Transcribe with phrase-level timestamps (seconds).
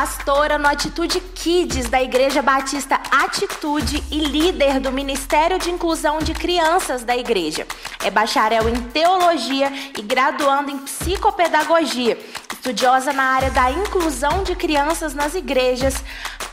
[0.00, 6.32] pastora no Atitude Kids da Igreja Batista Atitude e líder do Ministério de Inclusão de
[6.32, 7.66] Crianças da igreja.
[8.02, 12.18] É bacharel em teologia e graduando em psicopedagogia.
[12.50, 16.02] Estudiosa na área da inclusão de crianças nas igrejas,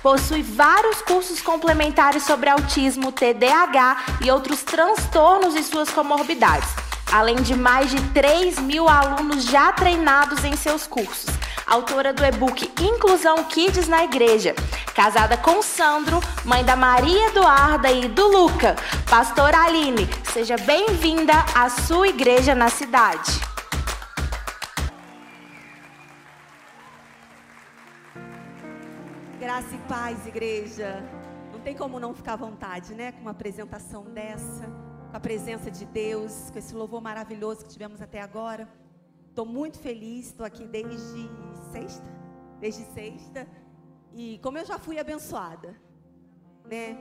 [0.04, 6.68] possui vários cursos complementares sobre autismo, TDAH e outros transtornos e suas comorbidades,
[7.14, 11.28] além de mais de 3 mil alunos já treinados em seus cursos
[11.68, 14.56] autora do e-book Inclusão Kids na Igreja.
[14.96, 18.76] Casada com Sandro, mãe da Maria Eduarda e do Luca.
[19.10, 23.32] Pastora Aline, seja bem-vinda à sua igreja na cidade.
[29.38, 31.04] Graça e paz, igreja.
[31.52, 33.12] Não tem como não ficar à vontade, né?
[33.12, 34.66] Com uma apresentação dessa,
[35.12, 38.68] com a presença de Deus, com esse louvor maravilhoso que tivemos até agora.
[39.38, 41.30] Estou muito feliz, estou aqui desde
[41.72, 42.10] sexta,
[42.60, 43.48] desde sexta,
[44.12, 45.80] e como eu já fui abençoada,
[46.66, 46.98] né?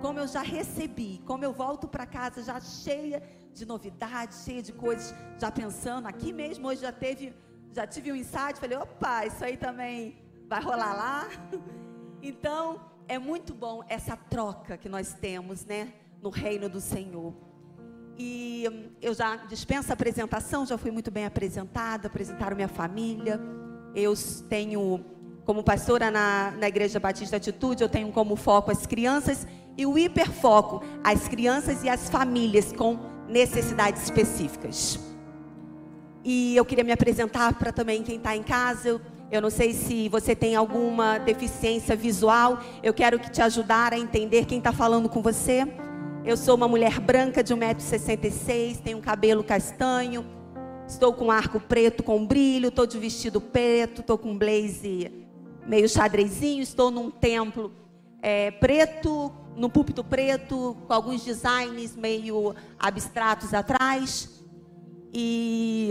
[0.00, 3.20] Como eu já recebi, como eu volto para casa já cheia
[3.52, 7.34] de novidades, cheia de coisas, já pensando, aqui mesmo hoje já teve,
[7.72, 10.16] já tive um insight, falei, opa, isso aí também
[10.48, 11.28] vai rolar lá.
[12.22, 17.34] Então, é muito bom essa troca que nós temos, né, no reino do Senhor.
[18.22, 23.40] E hum, eu já dispenso a apresentação, já fui muito bem apresentada, apresentaram minha família.
[23.94, 24.12] Eu
[24.46, 25.02] tenho,
[25.46, 29.96] como pastora na, na Igreja Batista Atitude, eu tenho como foco as crianças e o
[29.96, 35.00] hiperfoco, as crianças e as famílias com necessidades específicas.
[36.22, 38.86] E eu queria me apresentar para também quem está em casa.
[38.86, 39.00] Eu,
[39.32, 42.60] eu não sei se você tem alguma deficiência visual.
[42.82, 45.66] Eu quero te ajudar a entender quem está falando com você.
[46.22, 50.26] Eu sou uma mulher branca de 1,66m, tenho um cabelo castanho,
[50.86, 55.10] estou com arco preto com brilho, estou de vestido preto, estou com um blaze
[55.66, 57.72] meio xadrezinho, estou num templo
[58.20, 64.44] é, preto, num púlpito preto, com alguns designs meio abstratos atrás.
[65.14, 65.90] E,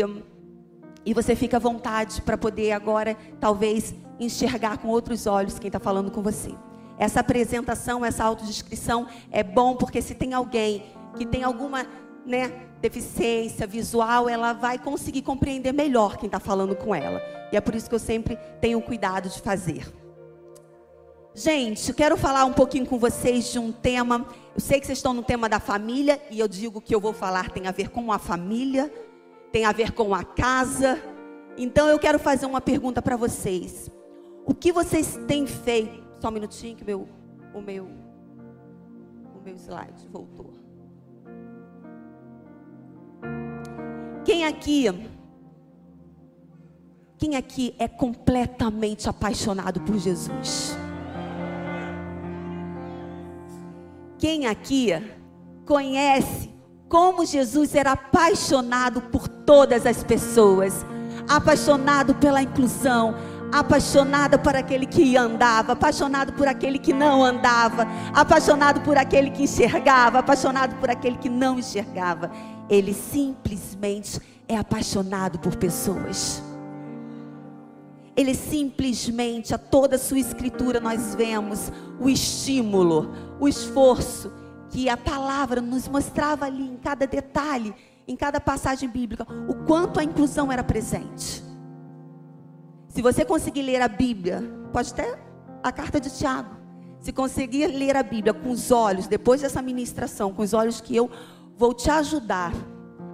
[1.03, 5.79] e você fica à vontade para poder agora, talvez, enxergar com outros olhos quem está
[5.79, 6.53] falando com você.
[6.99, 10.83] Essa apresentação, essa autodescrição é bom porque se tem alguém
[11.17, 11.87] que tem alguma
[12.25, 12.51] né,
[12.81, 17.21] deficiência visual, ela vai conseguir compreender melhor quem está falando com ela.
[17.53, 19.87] E é por isso que eu sempre tenho cuidado de fazer.
[21.33, 24.25] Gente, eu quero falar um pouquinho com vocês de um tema.
[24.53, 27.13] Eu sei que vocês estão no tema da família, e eu digo que eu vou
[27.13, 28.91] falar tem a ver com a família,
[29.53, 31.01] tem a ver com a casa.
[31.57, 33.89] Então eu quero fazer uma pergunta para vocês.
[34.45, 37.07] O que vocês têm feito só um minutinho que meu,
[37.53, 40.53] o meu, o meu slide voltou.
[44.25, 44.85] Quem aqui,
[47.17, 50.77] quem aqui é completamente apaixonado por Jesus?
[54.17, 54.89] Quem aqui
[55.65, 56.53] conhece
[56.89, 60.85] como Jesus era apaixonado por todas as pessoas,
[61.29, 63.15] apaixonado pela inclusão,
[63.51, 69.43] apaixonada por aquele que andava, apaixonado por aquele que não andava, apaixonado por aquele que
[69.43, 72.31] enxergava, apaixonado por aquele que não enxergava.
[72.69, 76.41] Ele simplesmente é apaixonado por pessoas.
[78.15, 84.31] Ele simplesmente, a toda a sua escritura, nós vemos o estímulo, o esforço
[84.69, 87.73] que a palavra nos mostrava ali em cada detalhe,
[88.07, 91.48] em cada passagem bíblica, o quanto a inclusão era presente.
[92.89, 95.17] Se você conseguir ler a Bíblia, pode até
[95.63, 96.57] a carta de Tiago.
[96.99, 100.95] Se conseguir ler a Bíblia com os olhos, depois dessa ministração, com os olhos que
[100.95, 101.09] eu
[101.55, 102.51] vou te ajudar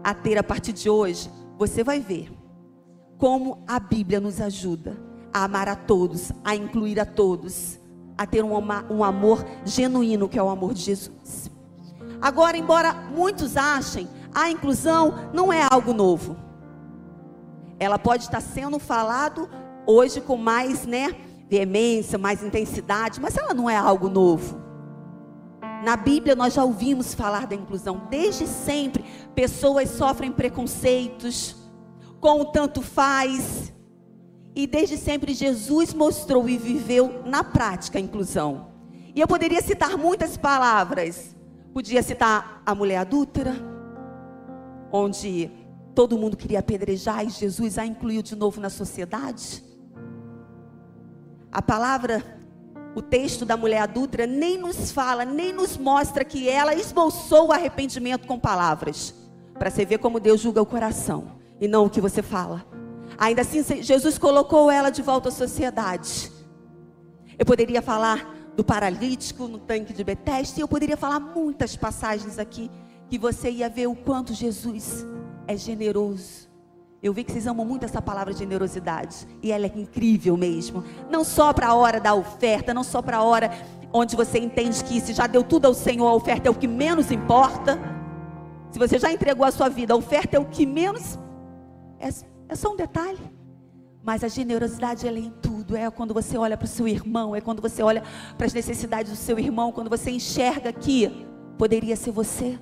[0.04, 2.32] a ter a partir de hoje, você vai ver
[3.18, 4.98] como a Bíblia nos ajuda
[5.34, 7.78] a amar a todos, a incluir a todos,
[8.18, 8.54] a ter um,
[8.90, 11.52] um amor genuíno, que é o amor de Jesus.
[12.22, 16.38] Agora, embora muitos achem, a inclusão não é algo novo.
[17.78, 19.50] Ela pode estar sendo falado
[19.86, 21.16] hoje com mais, né,
[21.50, 24.66] veemência, mais intensidade, mas ela não é algo novo.
[25.84, 29.04] Na Bíblia nós já ouvimos falar da inclusão desde sempre.
[29.36, 31.56] Pessoas sofrem preconceitos,
[32.20, 33.72] com o tanto faz.
[34.56, 38.70] E desde sempre Jesus mostrou e viveu na prática a inclusão.
[39.14, 41.36] E eu poderia citar muitas palavras.
[41.74, 43.54] Podia citar a mulher adúltera,
[44.92, 45.52] onde
[45.94, 49.65] todo mundo queria apedrejar e Jesus a incluiu de novo na sociedade.
[51.56, 52.22] A palavra,
[52.94, 57.52] o texto da mulher adulta nem nos fala, nem nos mostra que ela esboçou o
[57.54, 59.16] arrependimento com palavras.
[59.54, 62.66] Para você ver como Deus julga o coração e não o que você fala.
[63.18, 66.30] Ainda assim, Jesus colocou ela de volta à sociedade.
[67.40, 72.38] Eu poderia falar do paralítico no tanque de Betesda, e eu poderia falar muitas passagens
[72.38, 72.70] aqui
[73.10, 75.08] que você ia ver o quanto Jesus
[75.48, 76.50] é generoso.
[77.02, 79.28] Eu vi que vocês amam muito essa palavra generosidade.
[79.44, 80.84] E ela é incrível mesmo.
[81.10, 83.52] Não só para a hora da oferta, não só para a hora
[83.94, 86.68] onde você entende que se já deu tudo ao Senhor, a oferta é o que
[86.68, 87.80] menos importa.
[88.72, 91.18] Se você já entregou a sua vida, a oferta é o que menos.
[92.00, 92.10] É,
[92.50, 93.20] é só um detalhe.
[94.04, 95.76] Mas a generosidade ela é em tudo.
[95.76, 98.04] É quando você olha para o seu irmão, é quando você olha
[98.38, 101.26] para as necessidades do seu irmão, quando você enxerga que
[101.58, 102.60] poderia ser você.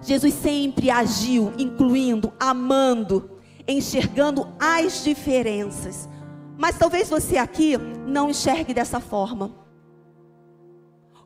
[0.00, 3.30] Jesus sempre agiu, incluindo, amando,
[3.66, 6.08] enxergando as diferenças.
[6.56, 9.50] Mas talvez você aqui não enxergue dessa forma.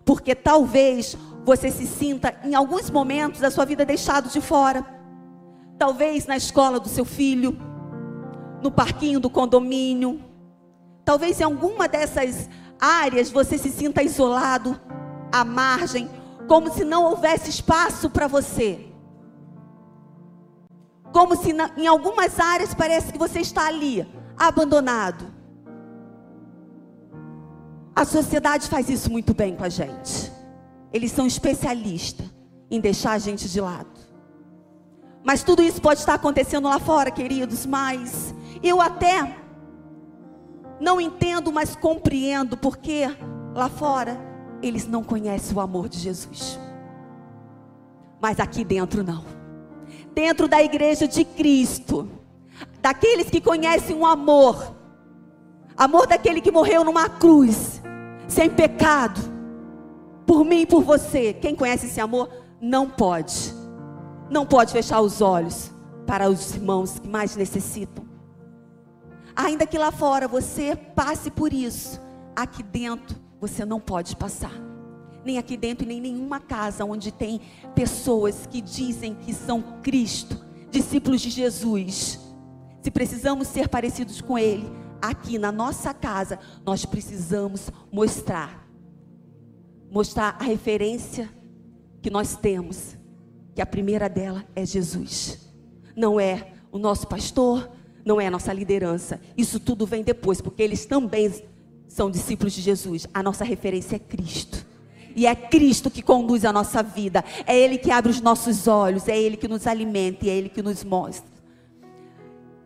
[0.04, 4.84] Porque talvez você se sinta, em alguns momentos da sua vida, deixado de fora.
[5.78, 7.56] Talvez na escola do seu filho,
[8.62, 10.20] no parquinho do condomínio.
[11.04, 12.48] Talvez em alguma dessas
[12.80, 14.80] áreas você se sinta isolado,
[15.30, 16.08] à margem
[16.48, 18.86] como se não houvesse espaço para você.
[21.12, 24.06] Como se na, em algumas áreas parece que você está ali,
[24.38, 25.26] abandonado.
[27.94, 30.32] A sociedade faz isso muito bem com a gente.
[30.92, 32.26] Eles são especialistas
[32.70, 33.90] em deixar a gente de lado.
[35.22, 39.36] Mas tudo isso pode estar acontecendo lá fora, queridos, mas eu até
[40.80, 43.04] não entendo, mas compreendo porque
[43.54, 44.31] lá fora
[44.62, 46.58] eles não conhecem o amor de Jesus.
[48.20, 49.24] Mas aqui dentro não.
[50.14, 52.08] Dentro da igreja de Cristo,
[52.80, 54.74] daqueles que conhecem o amor,
[55.76, 57.82] amor daquele que morreu numa cruz,
[58.28, 59.20] sem pecado,
[60.26, 61.32] por mim e por você.
[61.32, 62.28] Quem conhece esse amor
[62.60, 63.52] não pode,
[64.30, 65.72] não pode fechar os olhos
[66.06, 68.04] para os irmãos que mais necessitam.
[69.34, 72.00] Ainda que lá fora você passe por isso,
[72.36, 74.52] aqui dentro você não pode passar.
[75.24, 77.40] Nem aqui dentro, nem em nenhuma casa onde tem
[77.74, 80.40] pessoas que dizem que são Cristo,
[80.70, 82.20] discípulos de Jesus.
[82.80, 88.62] Se precisamos ser parecidos com Ele, aqui na nossa casa, nós precisamos mostrar
[89.90, 91.28] mostrar a referência
[92.00, 92.96] que nós temos,
[93.54, 95.52] que a primeira dela é Jesus.
[95.94, 97.70] Não é o nosso pastor,
[98.02, 99.20] não é a nossa liderança.
[99.36, 101.30] Isso tudo vem depois, porque eles também
[101.92, 103.06] são discípulos de Jesus.
[103.12, 104.64] A nossa referência é Cristo.
[105.14, 107.22] E é Cristo que conduz a nossa vida.
[107.46, 109.08] É Ele que abre os nossos olhos.
[109.08, 111.30] É Ele que nos alimenta e é Ele que nos mostra.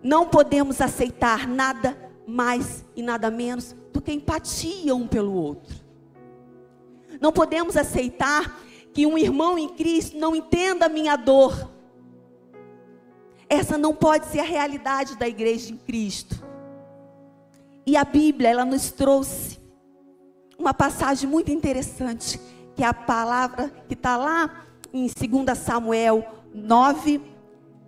[0.00, 5.74] Não podemos aceitar nada mais e nada menos do que empatia um pelo outro.
[7.20, 8.60] Não podemos aceitar
[8.92, 11.68] que um irmão em Cristo não entenda a minha dor.
[13.48, 16.45] Essa não pode ser a realidade da igreja em Cristo.
[17.86, 19.60] E a Bíblia, ela nos trouxe
[20.58, 22.40] uma passagem muito interessante,
[22.74, 27.20] que é a palavra que está lá em 2 Samuel 9,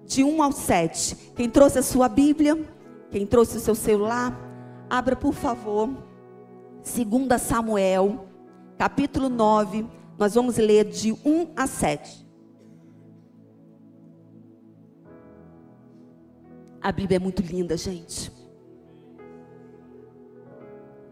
[0.06, 1.32] de 1 ao 7.
[1.34, 2.56] Quem trouxe a sua Bíblia,
[3.10, 4.32] quem trouxe o seu celular,
[4.88, 5.88] abra por favor.
[6.84, 8.28] 2 Samuel,
[8.78, 9.84] capítulo 9,
[10.16, 12.24] nós vamos ler de 1 a 7.
[16.80, 18.37] A Bíblia é muito linda, gente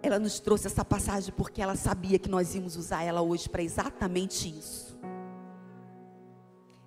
[0.07, 3.63] ela nos trouxe essa passagem porque ela sabia que nós íamos usar ela hoje para
[3.63, 4.97] exatamente isso.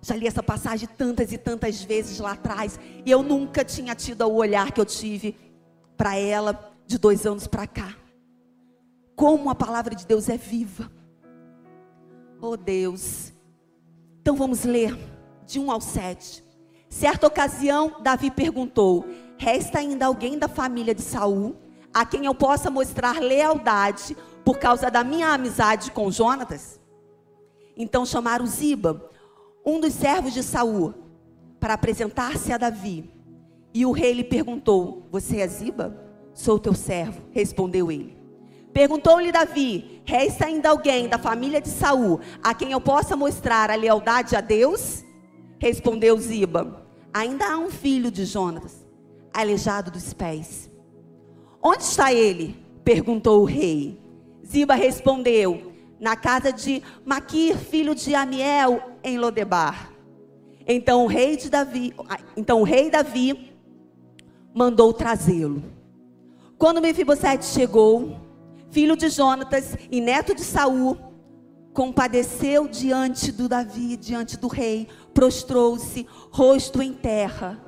[0.02, 4.26] Já li essa passagem tantas e tantas vezes lá atrás e eu nunca tinha tido
[4.26, 5.36] o olhar que eu tive
[5.96, 7.94] para ela de dois anos para cá.
[9.14, 10.90] Como a palavra de Deus é viva.
[12.40, 13.32] Oh Deus.
[14.22, 14.96] Então vamos ler
[15.46, 16.42] de 1 ao 7.
[16.88, 19.04] Certa ocasião, Davi perguntou:
[19.36, 21.56] Resta ainda alguém da família de Saul?
[21.92, 26.80] A quem eu possa mostrar lealdade por causa da minha amizade com Jonatas?
[27.76, 29.10] Então chamaram Ziba,
[29.64, 30.94] um dos servos de Saul,
[31.58, 33.10] para apresentar-se a Davi.
[33.72, 35.96] E o rei lhe perguntou: Você é Ziba?
[36.32, 38.16] Sou teu servo, respondeu ele.
[38.72, 43.74] Perguntou-lhe Davi: Resta ainda alguém da família de Saul a quem eu possa mostrar a
[43.74, 45.04] lealdade a Deus?
[45.58, 48.86] Respondeu Ziba: Ainda há um filho de Jonatas,
[49.32, 50.69] aleijado dos pés.
[51.62, 52.56] Onde está ele?
[52.84, 54.00] perguntou o rei.
[54.46, 59.92] Ziba respondeu: Na casa de Maquir, filho de Amiel, em Lodebar.
[60.66, 61.92] Então o rei de Davi,
[62.36, 63.52] então o rei Davi
[64.54, 65.62] mandou trazê-lo.
[66.56, 68.16] Quando Mefibosete chegou,
[68.70, 70.96] filho de Jonatas e neto de Saul,
[71.72, 77.60] compadeceu diante do Davi, diante do rei, prostrou-se, rosto em terra.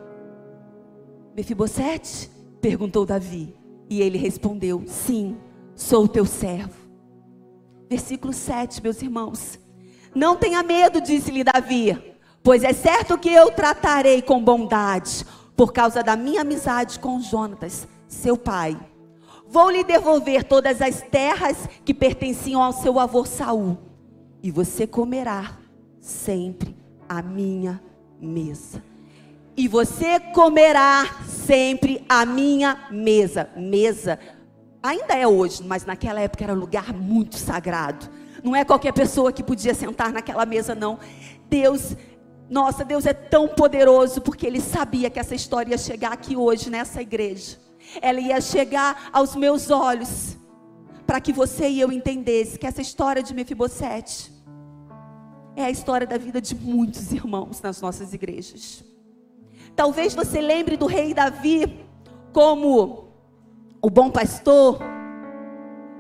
[1.35, 2.31] Mefibosete?
[2.61, 3.62] perguntou Davi.
[3.89, 5.37] E ele respondeu: Sim,
[5.75, 6.75] sou teu servo.
[7.89, 9.59] Versículo 7, meus irmãos.
[10.15, 11.97] Não tenha medo, disse-lhe Davi,
[12.43, 15.25] pois é certo que eu tratarei com bondade,
[15.57, 18.79] por causa da minha amizade com Jonatas, seu pai.
[19.47, 23.79] Vou lhe devolver todas as terras que pertenciam ao seu avô Saul,
[24.43, 25.59] e você comerá
[26.01, 26.77] sempre
[27.09, 27.83] a minha
[28.21, 28.83] mesa.
[29.57, 33.51] E você comerá sempre a minha mesa.
[33.57, 34.19] Mesa
[34.83, 38.09] ainda é hoje, mas naquela época era um lugar muito sagrado.
[38.43, 40.99] Não é qualquer pessoa que podia sentar naquela mesa, não.
[41.49, 41.95] Deus,
[42.51, 46.71] nossa, Deus é tão poderoso porque Ele sabia que essa história ia chegar aqui hoje,
[46.71, 47.59] nessa igreja.
[48.01, 50.37] Ela ia chegar aos meus olhos,
[51.07, 54.33] para que você e eu entendesse que essa história de Mefibosete
[55.55, 58.83] é a história da vida de muitos irmãos nas nossas igrejas.
[59.75, 61.87] Talvez você lembre do rei Davi
[62.33, 63.09] como
[63.81, 64.79] o bom pastor,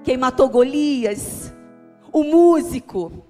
[0.05, 1.53] quem matou Golias,
[2.13, 3.25] o músico.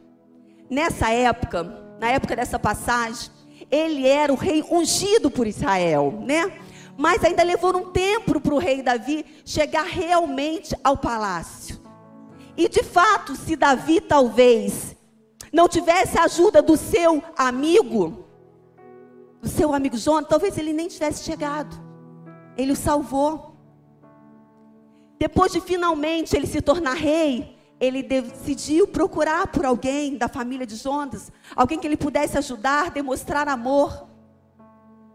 [0.68, 1.62] Nessa época,
[2.00, 3.30] na época dessa passagem,
[3.70, 6.52] ele era o rei ungido por Israel, né?
[6.96, 11.80] Mas ainda levou um tempo para o rei Davi chegar realmente ao palácio.
[12.56, 14.96] E de fato, se Davi talvez
[15.52, 18.24] não tivesse a ajuda do seu amigo,
[19.42, 21.76] do seu amigo Jonas, talvez ele nem tivesse chegado.
[22.56, 23.56] Ele o salvou.
[25.18, 30.76] Depois de finalmente ele se tornar rei, ele decidiu procurar por alguém da família de
[30.76, 34.06] Jonas, alguém que ele pudesse ajudar, demonstrar amor.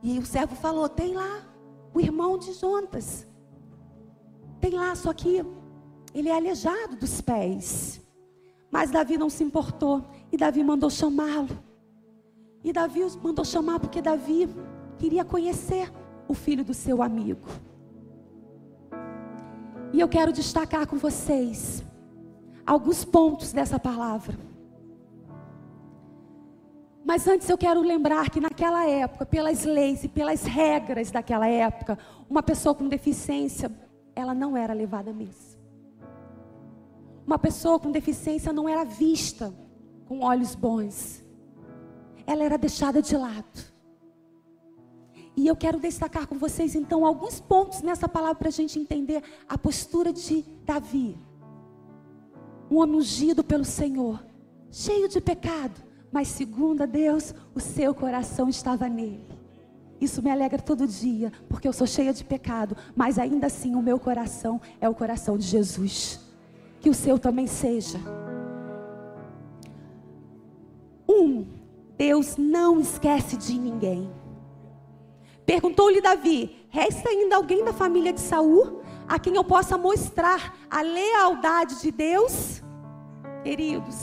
[0.03, 1.47] E o servo falou: tem lá
[1.93, 3.25] o irmão de Jonas.
[4.59, 5.45] Tem lá, só que
[6.13, 8.01] ele é aleijado dos pés.
[8.69, 10.03] Mas Davi não se importou.
[10.31, 11.66] E Davi mandou chamá-lo.
[12.67, 14.49] E Davi os mandou chamar porque Davi
[14.97, 15.89] queria conhecer
[16.27, 17.47] o filho do seu amigo.
[19.93, 21.81] E eu quero destacar com vocês
[22.65, 24.37] alguns pontos dessa palavra.
[27.05, 31.97] Mas antes eu quero lembrar que naquela época, pelas leis e pelas regras daquela época,
[32.29, 33.71] uma pessoa com deficiência,
[34.13, 35.57] ela não era levada à missa.
[37.25, 39.53] Uma pessoa com deficiência não era vista
[40.05, 41.25] com olhos bons.
[42.27, 43.77] Ela era deixada de lado.
[45.35, 49.23] E eu quero destacar com vocês então alguns pontos nessa palavra para a gente entender
[49.49, 51.17] a postura de Davi
[52.69, 54.23] um homem ungido pelo Senhor,
[54.71, 55.81] cheio de pecado,
[56.11, 59.25] mas segundo a Deus, o seu coração estava nele.
[59.99, 63.81] Isso me alegra todo dia, porque eu sou cheia de pecado, mas ainda assim o
[63.81, 66.19] meu coração é o coração de Jesus.
[66.79, 67.97] Que o seu também seja.
[71.09, 71.45] Um,
[71.97, 74.09] Deus não esquece de ninguém.
[75.45, 78.81] Perguntou-lhe Davi: Resta ainda alguém da família de Saul?
[79.07, 82.61] a quem eu possa mostrar a lealdade de Deus,
[83.43, 83.95] queridos,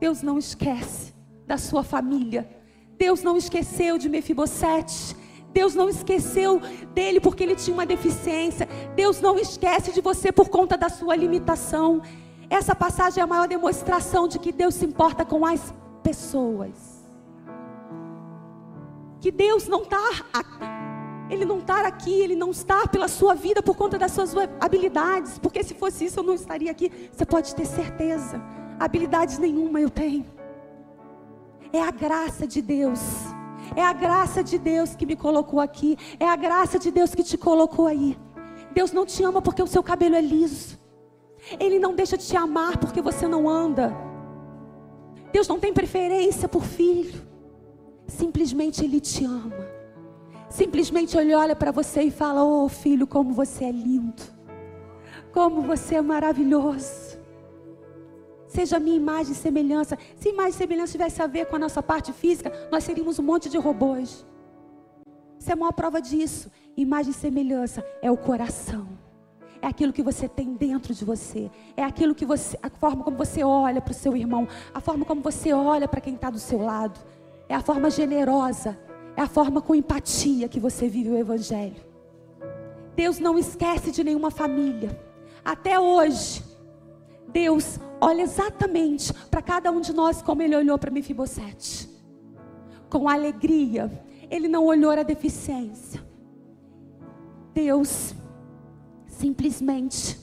[0.00, 1.12] Deus não esquece
[1.46, 2.48] da sua família.
[2.96, 5.14] Deus não esqueceu de Mefibosete.
[5.52, 6.60] Deus não esqueceu
[6.94, 8.66] dele porque ele tinha uma deficiência.
[8.96, 12.02] Deus não esquece de você por conta da sua limitação.
[12.48, 16.93] Essa passagem é a maior demonstração de que Deus se importa com as pessoas.
[19.24, 20.10] Que Deus não está
[21.30, 25.38] ele não está aqui, ele não está pela sua vida por conta das suas habilidades.
[25.38, 26.92] Porque se fosse isso, eu não estaria aqui.
[27.10, 28.38] Você pode ter certeza.
[28.78, 30.26] Habilidades nenhuma eu tenho.
[31.72, 33.00] É a graça de Deus.
[33.74, 35.96] É a graça de Deus que me colocou aqui.
[36.20, 38.18] É a graça de Deus que te colocou aí.
[38.74, 40.78] Deus não te ama porque o seu cabelo é liso.
[41.58, 43.96] Ele não deixa de te amar porque você não anda.
[45.32, 47.33] Deus não tem preferência por filho.
[48.06, 49.74] Simplesmente Ele te ama.
[50.54, 54.22] Simplesmente ele olha para você e fala: Oh filho, como você é lindo,
[55.32, 57.18] como você é maravilhoso.
[58.46, 59.98] Seja a minha imagem e semelhança.
[60.16, 63.24] Se imagem e semelhança tivesse a ver com a nossa parte física, nós seríamos um
[63.24, 64.24] monte de robôs.
[65.40, 66.48] Isso é a maior prova disso.
[66.76, 68.86] Imagem e semelhança é o coração.
[69.60, 71.50] É aquilo que você tem dentro de você.
[71.76, 75.04] É aquilo que você, a forma como você olha para o seu irmão, a forma
[75.04, 77.00] como você olha para quem está do seu lado.
[77.48, 78.78] É a forma generosa
[79.16, 81.76] é a forma com empatia que você vive o Evangelho.
[82.96, 85.00] Deus não esquece de nenhuma família.
[85.44, 86.42] Até hoje,
[87.28, 91.88] Deus olha exatamente para cada um de nós como Ele olhou para Mefibosete.
[92.88, 93.90] Com alegria.
[94.30, 96.04] Ele não olhou a deficiência.
[97.52, 98.14] Deus
[99.06, 100.18] simplesmente,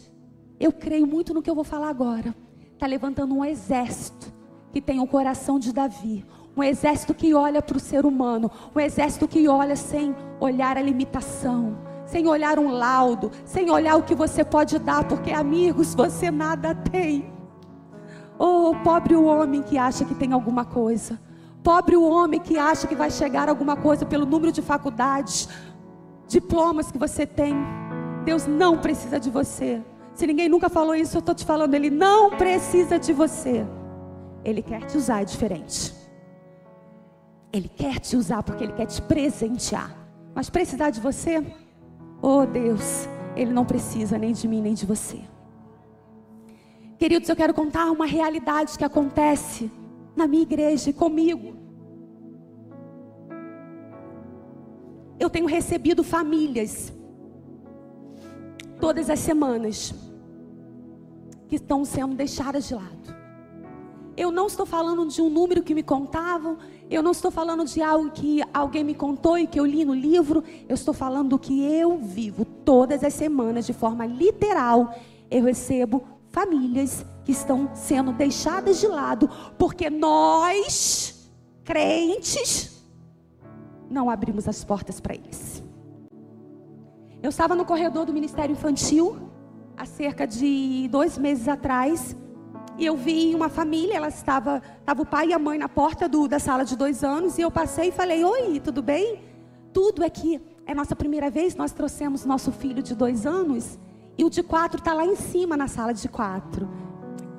[0.59, 2.35] eu creio muito no que eu vou falar agora,
[2.73, 4.33] está levantando um exército
[4.73, 6.25] que tem o coração de Davi,
[6.55, 10.81] um exército que olha para o ser humano, um exército que olha sem olhar a
[10.81, 16.29] limitação, sem olhar um laudo, sem olhar o que você pode dar, porque amigos, você
[16.29, 17.31] nada tem.
[18.38, 21.20] Oh, pobre o homem que acha que tem alguma coisa.
[21.63, 25.48] Pobre o homem que acha que vai chegar alguma coisa pelo número de faculdades,
[26.27, 27.55] diplomas que você tem.
[28.25, 29.81] Deus não precisa de você.
[30.13, 33.65] Se ninguém nunca falou isso, eu estou te falando, Ele não precisa de você.
[34.43, 36.00] Ele quer te usar diferente.
[37.53, 39.96] Ele quer te usar porque Ele quer te presentear.
[40.34, 41.46] Mas precisar de você?
[42.22, 45.20] Oh Deus, Ele não precisa nem de mim nem de você.
[46.98, 49.72] Queridos, eu quero contar uma realidade que acontece
[50.15, 51.55] na minha igreja e comigo.
[55.20, 56.93] Eu tenho recebido famílias
[58.79, 59.93] todas as semanas
[61.48, 63.15] que estão sendo deixadas de lado.
[64.15, 66.58] Eu não estou falando de um número que me contavam,
[66.91, 69.93] eu não estou falando de algo que alguém me contou e que eu li no
[69.93, 74.93] livro, eu estou falando do que eu vivo todas as semanas de forma literal.
[75.29, 81.31] Eu recebo famílias que estão sendo deixadas de lado porque nós,
[81.63, 82.83] crentes,
[83.89, 85.63] não abrimos as portas para eles.
[87.24, 89.29] Eu estava no corredor do Ministério Infantil
[89.77, 92.17] há cerca de dois meses atrás
[92.77, 96.07] e eu vi uma família, ela estava, estava o pai e a mãe na porta
[96.07, 99.21] do, da sala de dois anos, e eu passei e falei, oi, tudo bem?
[99.73, 103.77] Tudo é que é nossa primeira vez, nós trouxemos nosso filho de dois anos,
[104.17, 106.69] e o de quatro está lá em cima na sala de quatro.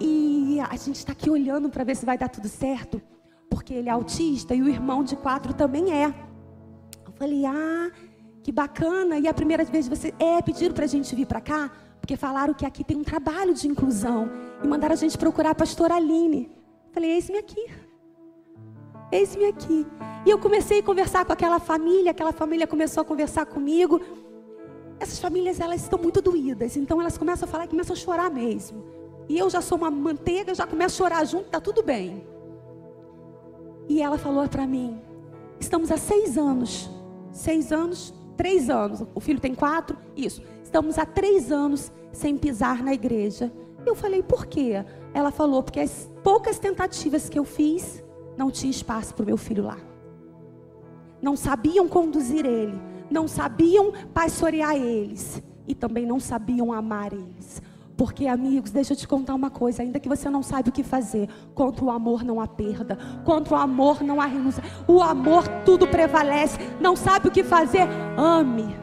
[0.00, 3.00] E a gente está aqui olhando para ver se vai dar tudo certo,
[3.48, 6.06] porque ele é autista e o irmão de quatro também é.
[7.06, 7.90] Eu falei, ah,
[8.42, 9.18] que bacana.
[9.18, 11.70] E a primeira vez você é pediram para a gente vir para cá,
[12.00, 14.28] porque falaram que aqui tem um trabalho de inclusão
[14.62, 16.50] e mandaram a gente procurar a pastora Aline.
[16.92, 17.66] Falei, eis-me aqui.
[19.10, 19.86] Eis-me aqui.
[20.24, 24.00] E eu comecei a conversar com aquela família, aquela família começou a conversar comigo.
[25.00, 28.30] Essas famílias, elas estão muito doídas, então elas começam a falar e começam a chorar
[28.30, 28.84] mesmo.
[29.28, 32.26] E eu já sou uma manteiga, já começo a chorar junto, tá tudo bem.
[33.88, 35.00] E ela falou para mim:
[35.58, 36.88] estamos há seis anos,
[37.32, 39.04] seis anos, três anos.
[39.14, 40.42] O filho tem quatro, isso.
[40.62, 43.52] Estamos há três anos sem pisar na igreja.
[43.84, 44.84] Eu falei, por quê?
[45.12, 48.02] Ela falou, porque as poucas tentativas que eu fiz,
[48.36, 49.78] não tinha espaço para o meu filho lá.
[51.20, 57.62] Não sabiam conduzir ele, não sabiam pastorear eles e também não sabiam amar eles.
[57.96, 60.82] Porque, amigos, deixa eu te contar uma coisa: ainda que você não saiba o que
[60.82, 64.64] fazer, contra o amor não há perda, contra o amor não há renúncia.
[64.88, 66.58] O amor tudo prevalece.
[66.80, 67.86] Não sabe o que fazer?
[68.16, 68.74] Ame.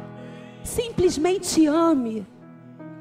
[0.64, 2.26] Simplesmente ame.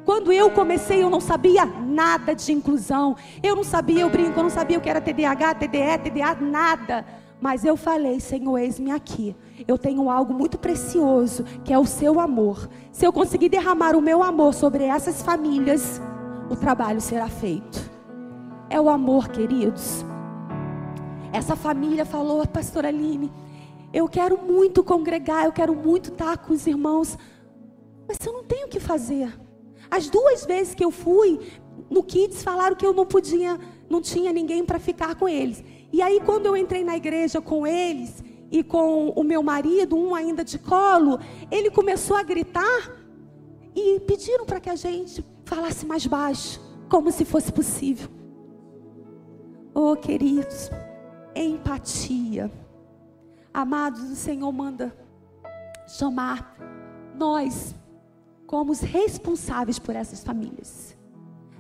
[0.09, 3.15] Quando eu comecei, eu não sabia nada de inclusão.
[3.43, 7.05] Eu não sabia, eu brinco, eu não sabia o que era TDAH, TDE, TDA, nada.
[7.39, 9.37] Mas eu falei, Senhor, eis-me aqui.
[9.69, 12.71] Eu tenho algo muito precioso, que é o seu amor.
[12.91, 16.01] Se eu conseguir derramar o meu amor sobre essas famílias,
[16.49, 17.79] o trabalho será feito.
[18.71, 20.07] É o amor, queridos.
[21.35, 23.31] Essa família falou, pastora Aline,
[23.93, 27.19] eu quero muito congregar, eu quero muito estar com os irmãos,
[28.09, 29.48] mas eu não tenho o que fazer.
[29.91, 31.41] As duas vezes que eu fui
[31.91, 35.63] no Kids falaram que eu não podia, não tinha ninguém para ficar com eles.
[35.93, 40.15] E aí quando eu entrei na igreja com eles e com o meu marido, um
[40.15, 41.19] ainda de colo,
[41.51, 42.99] ele começou a gritar
[43.75, 48.09] e pediram para que a gente falasse mais baixo, como se fosse possível.
[49.75, 50.71] Oh, queridos,
[51.35, 52.51] empatia.
[53.53, 54.95] Amados, o Senhor manda
[55.87, 56.57] chamar
[57.15, 57.75] nós
[58.49, 60.97] como os responsáveis por essas famílias.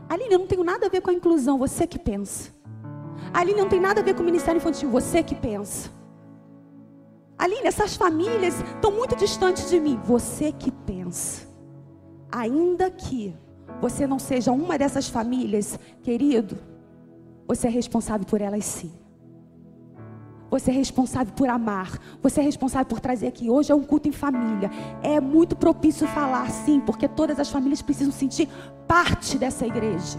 [0.08, 2.50] Aline, eu não tenho nada a ver com a inclusão, você que pensa.
[3.32, 5.90] Aline, não tem nada a ver com o Ministério Infantil, você que pensa.
[7.36, 11.46] Aline, essas famílias estão muito distantes de mim, você que pensa.
[12.32, 13.36] Ainda que
[13.82, 16.56] você não seja uma dessas famílias, querido,
[17.46, 18.92] você é responsável por elas sim.
[20.50, 21.98] Você é responsável por amar.
[22.22, 23.50] Você é responsável por trazer aqui.
[23.50, 24.70] Hoje é um culto em família.
[25.02, 28.48] É muito propício falar sim, porque todas as famílias precisam sentir
[28.86, 30.18] parte dessa igreja.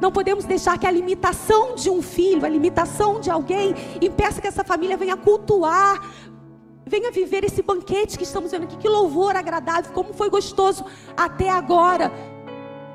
[0.00, 4.46] Não podemos deixar que a limitação de um filho, a limitação de alguém, impeça que
[4.46, 6.00] essa família venha cultuar,
[6.86, 8.76] venha viver esse banquete que estamos vendo aqui.
[8.76, 10.84] Que louvor agradável, como foi gostoso
[11.16, 12.12] até agora.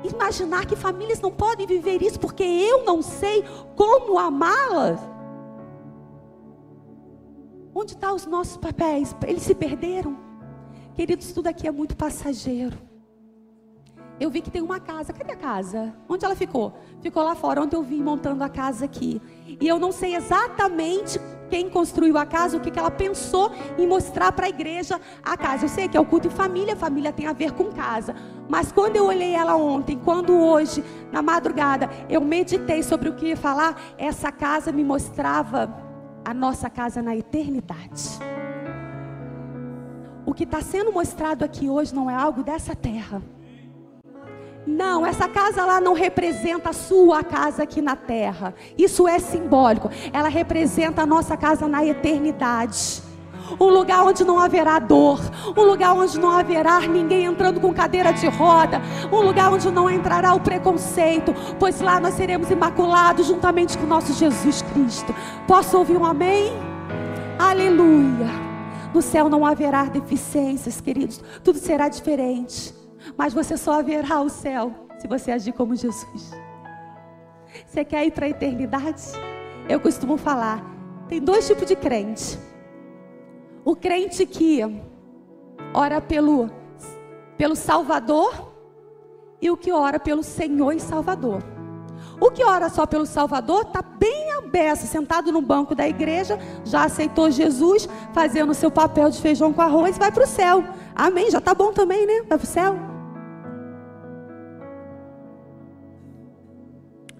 [0.02, 3.44] Imaginar que famílias não podem viver isso porque eu não sei
[3.76, 5.17] como amá-las.
[7.80, 9.14] Onde estão os nossos papéis?
[9.24, 10.18] Eles se perderam.
[10.96, 12.76] Queridos, tudo aqui é muito passageiro.
[14.18, 15.12] Eu vi que tem uma casa.
[15.12, 15.94] Cadê a casa?
[16.08, 16.76] Onde ela ficou?
[17.00, 17.62] Ficou lá fora.
[17.62, 19.22] Ontem eu vim montando a casa aqui.
[19.60, 23.86] E eu não sei exatamente quem construiu a casa, o que, que ela pensou em
[23.86, 25.66] mostrar para a igreja a casa.
[25.66, 28.12] Eu sei que é o culto em família, família tem a ver com casa.
[28.48, 33.26] Mas quando eu olhei ela ontem, quando hoje, na madrugada, eu meditei sobre o que
[33.26, 35.86] ia falar, essa casa me mostrava
[36.28, 38.18] a nossa casa na eternidade.
[40.26, 43.22] O que está sendo mostrado aqui hoje não é algo dessa terra.
[44.66, 48.54] Não, essa casa lá não representa a sua casa aqui na terra.
[48.76, 49.88] Isso é simbólico.
[50.12, 53.02] Ela representa a nossa casa na eternidade.
[53.58, 55.20] Um lugar onde não haverá dor,
[55.56, 58.80] um lugar onde não haverá ninguém entrando com cadeira de roda,
[59.12, 63.88] um lugar onde não entrará o preconceito, pois lá nós seremos imaculados juntamente com o
[63.88, 65.14] nosso Jesus Cristo.
[65.46, 66.52] Posso ouvir um amém?
[67.38, 68.48] Aleluia.
[68.92, 72.74] No céu não haverá deficiências, queridos, tudo será diferente.
[73.16, 76.32] Mas você só verá o céu se você agir como Jesus.
[77.66, 79.02] Você quer ir para a eternidade?
[79.68, 80.62] Eu costumo falar:
[81.08, 82.38] tem dois tipos de crente.
[83.68, 84.60] O crente que
[85.74, 86.48] ora pelo,
[87.36, 88.50] pelo Salvador
[89.42, 91.42] e o que ora pelo Senhor e Salvador.
[92.18, 96.84] O que ora só pelo Salvador está bem aberto, sentado no banco da igreja, já
[96.84, 100.64] aceitou Jesus, fazendo o seu papel de feijão com arroz e vai para o céu.
[100.96, 101.30] Amém?
[101.30, 102.22] Já está bom também, né?
[102.26, 102.74] Vai para o céu.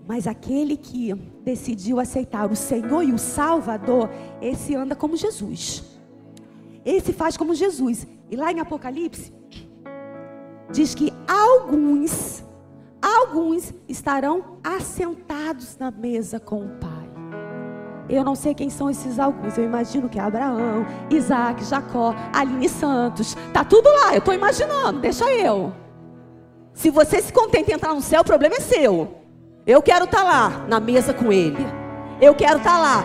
[0.06, 1.12] Mas aquele que
[1.44, 4.08] decidiu aceitar o Senhor e o Salvador,
[4.40, 5.97] esse anda como Jesus.
[6.88, 8.06] Esse faz como Jesus.
[8.30, 9.30] E lá em Apocalipse,
[10.70, 12.42] diz que alguns,
[13.02, 17.10] alguns estarão assentados na mesa com o Pai.
[18.08, 19.58] Eu não sei quem são esses alguns.
[19.58, 23.36] Eu imagino que é Abraão, Isaac, Jacó, Aline Santos.
[23.52, 24.14] Tá tudo lá.
[24.14, 24.98] Eu estou imaginando.
[24.98, 25.74] Deixa eu.
[26.72, 29.14] Se você se contenta em entrar no céu, o problema é seu.
[29.66, 31.66] Eu quero estar tá lá na mesa com ele.
[32.18, 33.04] Eu quero estar tá lá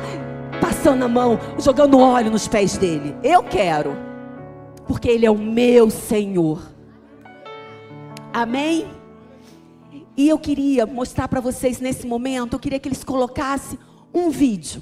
[0.64, 3.14] passando a mão, jogando óleo nos pés dele.
[3.22, 3.92] Eu quero.
[4.88, 6.72] Porque ele é o meu Senhor.
[8.32, 8.88] Amém?
[10.16, 13.78] E eu queria mostrar para vocês nesse momento, eu queria que eles colocassem
[14.14, 14.82] um vídeo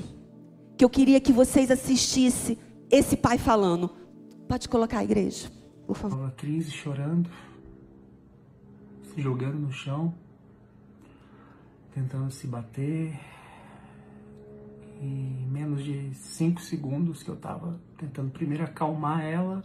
[0.77, 2.57] que eu queria que vocês assistissem
[2.89, 3.89] esse pai falando.
[4.47, 5.49] Pode colocar a igreja,
[5.87, 6.27] por favor.
[6.27, 7.29] A crise chorando,
[9.03, 10.13] se jogando no chão
[11.93, 13.19] tentando se bater.
[15.01, 19.63] E menos de 5 segundos que eu estava tentando primeiro acalmar ela,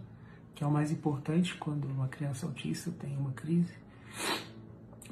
[0.54, 3.74] que é o mais importante quando uma criança autista tem uma crise,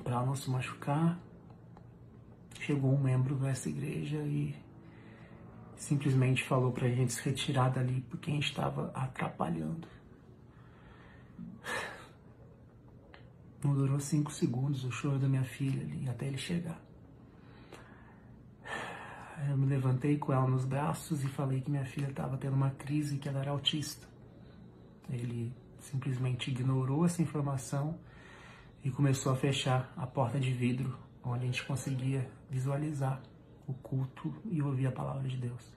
[0.03, 1.21] para ela não se machucar.
[2.59, 4.57] Chegou um membro dessa igreja e
[5.77, 9.87] simplesmente falou para a gente se retirar dali porque a gente estava atrapalhando.
[13.63, 16.84] Não durou cinco segundos o choro da minha filha ali até ele chegar.
[19.49, 22.71] Eu me levantei com ela nos braços e falei que minha filha estava tendo uma
[22.71, 24.07] crise que ela era autista.
[25.11, 27.99] Ele simplesmente ignorou essa informação
[28.83, 33.21] e começou a fechar a porta de vidro onde a gente conseguia visualizar
[33.67, 35.75] o culto e ouvir a palavra de Deus.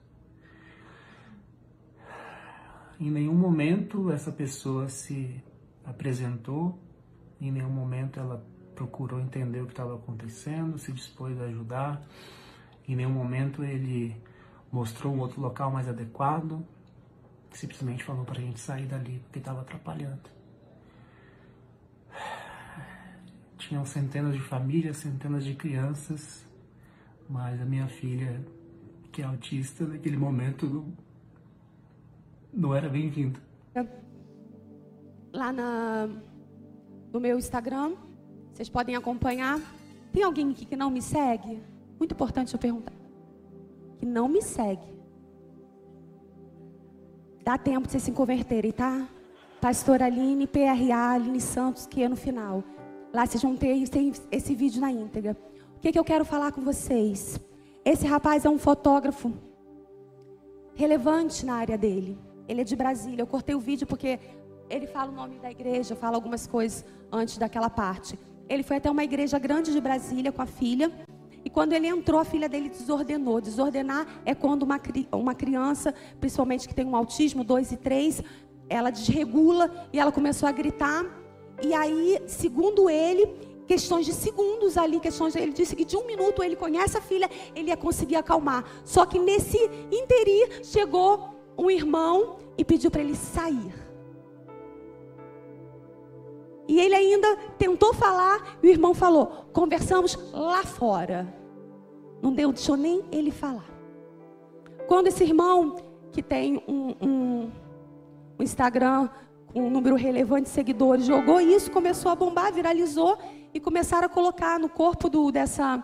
[3.00, 5.42] Em nenhum momento essa pessoa se
[5.84, 6.78] apresentou,
[7.40, 8.44] em nenhum momento ela
[8.74, 12.06] procurou entender o que estava acontecendo, se dispôs a ajudar.
[12.88, 14.16] Em nenhum momento ele
[14.72, 16.64] mostrou um outro local mais adequado.
[17.52, 20.30] Simplesmente falou para a gente sair dali porque estava atrapalhando.
[23.58, 26.46] Tinham centenas de famílias, centenas de crianças,
[27.28, 28.42] mas a minha filha,
[29.12, 30.92] que é autista, naquele momento não,
[32.52, 33.38] não era bem-vinda.
[35.32, 36.08] Lá na,
[37.12, 37.94] no meu Instagram,
[38.52, 39.60] vocês podem acompanhar.
[40.10, 41.60] Tem alguém aqui que não me segue?
[41.98, 42.92] Muito importante eu perguntar.
[43.98, 44.86] Que não me segue.
[47.44, 49.08] Dá tempo de vocês se converterem, tá?
[49.60, 52.62] Pastor Aline, PRA, Aline Santos, que é no final.
[53.12, 53.76] Lá vocês vão ter
[54.30, 55.36] esse vídeo na íntegra.
[55.76, 57.40] O que, que eu quero falar com vocês?
[57.84, 59.32] Esse rapaz é um fotógrafo
[60.74, 62.18] relevante na área dele.
[62.46, 63.22] Ele é de Brasília.
[63.22, 64.20] Eu cortei o vídeo porque
[64.70, 68.18] ele fala o nome da igreja, fala algumas coisas antes daquela parte.
[68.48, 70.92] Ele foi até uma igreja grande de Brasília com a filha.
[71.44, 73.40] E quando ele entrou, a filha dele desordenou.
[73.40, 74.80] Desordenar é quando uma,
[75.12, 78.22] uma criança, principalmente que tem um autismo 2 e 3,
[78.68, 81.04] ela desregula e ela começou a gritar.
[81.62, 83.26] E aí, segundo ele,
[83.66, 87.30] questões de segundos ali, questões, ele disse que de um minuto ele conhece a filha,
[87.54, 88.64] ele ia conseguir acalmar.
[88.84, 89.58] Só que nesse
[89.90, 93.87] interim chegou um irmão e pediu para ele sair.
[96.68, 101.26] E ele ainda tentou falar, e o irmão falou: conversamos lá fora.
[102.20, 103.64] Não deu, deixou nem ele falar.
[104.86, 105.76] Quando esse irmão,
[106.12, 107.50] que tem um, um,
[108.38, 109.08] um Instagram
[109.52, 113.16] com um número relevante de seguidores, jogou isso, começou a bombar, viralizou
[113.54, 115.82] e começaram a colocar no corpo do, dessa,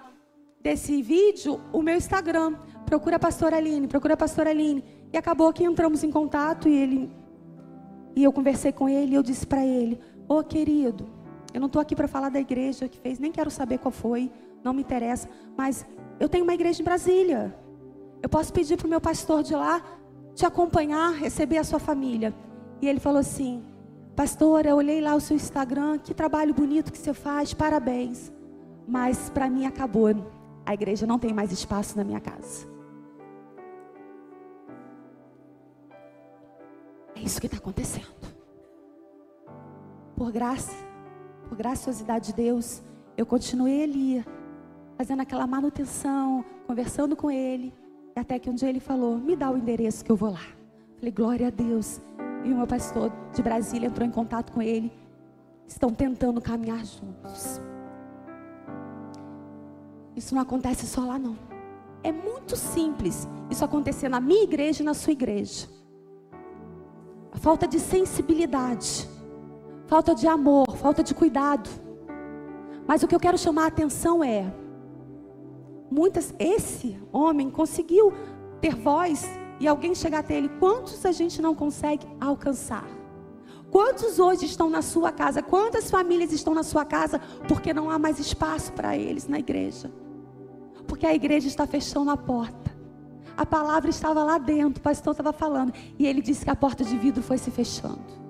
[0.61, 2.57] desse vídeo o meu Instagram.
[2.85, 4.85] Procura a pastora Aline, procura a pastora Aline.
[5.13, 7.25] E acabou que entramos em contato e ele
[8.17, 11.07] e eu conversei com ele e eu disse para ele: "Ô oh, querido,
[11.53, 14.31] eu não estou aqui para falar da igreja que fez, nem quero saber qual foi,
[14.63, 15.87] não me interessa, mas
[16.19, 17.55] eu tenho uma igreja em Brasília.
[18.23, 19.83] Eu posso pedir para o meu pastor de lá
[20.35, 22.35] te acompanhar, receber a sua família."
[22.81, 23.63] E ele falou assim:
[24.15, 28.33] Pastor, eu olhei lá o seu Instagram, que trabalho bonito que você faz, parabéns.
[28.87, 30.11] Mas para mim acabou.
[30.65, 32.69] A igreja não tem mais espaço na minha casa.
[37.17, 38.34] É isso que está acontecendo.
[40.17, 40.75] Por graça,
[41.49, 42.83] por graciosidade de Deus,
[43.17, 44.25] eu continuei ali,
[44.97, 47.73] fazendo aquela manutenção, conversando com ele.
[48.17, 50.47] Até que um dia ele falou: Me dá o endereço que eu vou lá.
[50.97, 52.01] Falei: Glória a Deus.
[52.45, 54.93] E o meu pastor de Brasília entrou em contato com ele.
[55.67, 57.61] Estão tentando caminhar juntos.
[60.15, 61.37] Isso não acontece só lá, não.
[62.03, 65.67] É muito simples isso acontecer na minha igreja e na sua igreja.
[67.33, 69.09] A falta de sensibilidade,
[69.95, 71.71] falta de amor, falta de cuidado.
[72.85, 74.53] Mas o que eu quero chamar a atenção é:
[75.89, 78.13] muitas, esse homem conseguiu
[78.61, 79.25] ter voz
[79.61, 82.85] e alguém chegar até ele, quantos a gente não consegue alcançar?
[83.71, 85.41] Quantos hoje estão na sua casa?
[85.41, 89.93] Quantas famílias estão na sua casa porque não há mais espaço para eles na igreja?
[90.89, 92.77] Porque a igreja está fechando a porta.
[93.37, 96.85] A palavra estava lá dentro, o pastor estava falando, e ele disse que a porta
[96.85, 98.24] de vidro foi se fechando.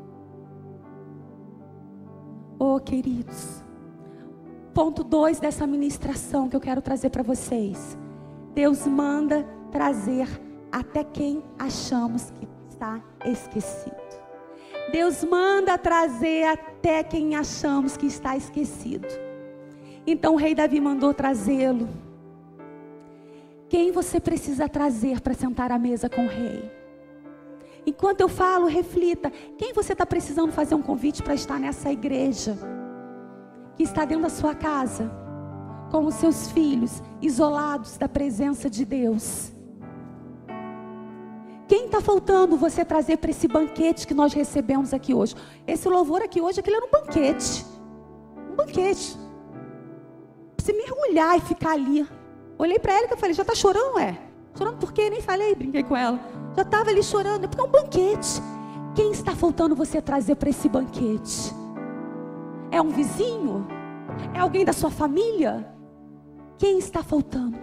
[2.66, 3.62] Oh, queridos,
[4.72, 7.98] ponto 2 dessa ministração que eu quero trazer para vocês.
[8.54, 10.26] Deus manda trazer
[10.72, 13.94] até quem achamos que está esquecido.
[14.90, 19.08] Deus manda trazer até quem achamos que está esquecido.
[20.06, 21.86] Então o rei Davi mandou trazê-lo.
[23.68, 26.83] Quem você precisa trazer para sentar à mesa com o rei?
[27.86, 32.56] Enquanto eu falo, reflita: quem você está precisando fazer um convite para estar nessa igreja?
[33.76, 35.10] Que está dentro da sua casa,
[35.90, 39.52] com os seus filhos, isolados da presença de Deus.
[41.66, 45.34] Quem está faltando você trazer para esse banquete que nós recebemos aqui hoje?
[45.66, 47.64] Esse louvor aqui hoje, aquele era um banquete.
[48.52, 49.16] Um banquete.
[50.58, 52.06] Você mergulhar e ficar ali.
[52.58, 54.16] Olhei para ela e falei, já está chorando, é?
[54.56, 55.10] Chorando por quê?
[55.10, 56.20] Nem falei, brinquei com ela.
[56.56, 58.40] Já estava ali chorando, porque é um banquete.
[58.94, 61.52] Quem está faltando você trazer para esse banquete?
[62.70, 63.66] É um vizinho?
[64.32, 65.68] É alguém da sua família?
[66.58, 67.58] Quem está faltando?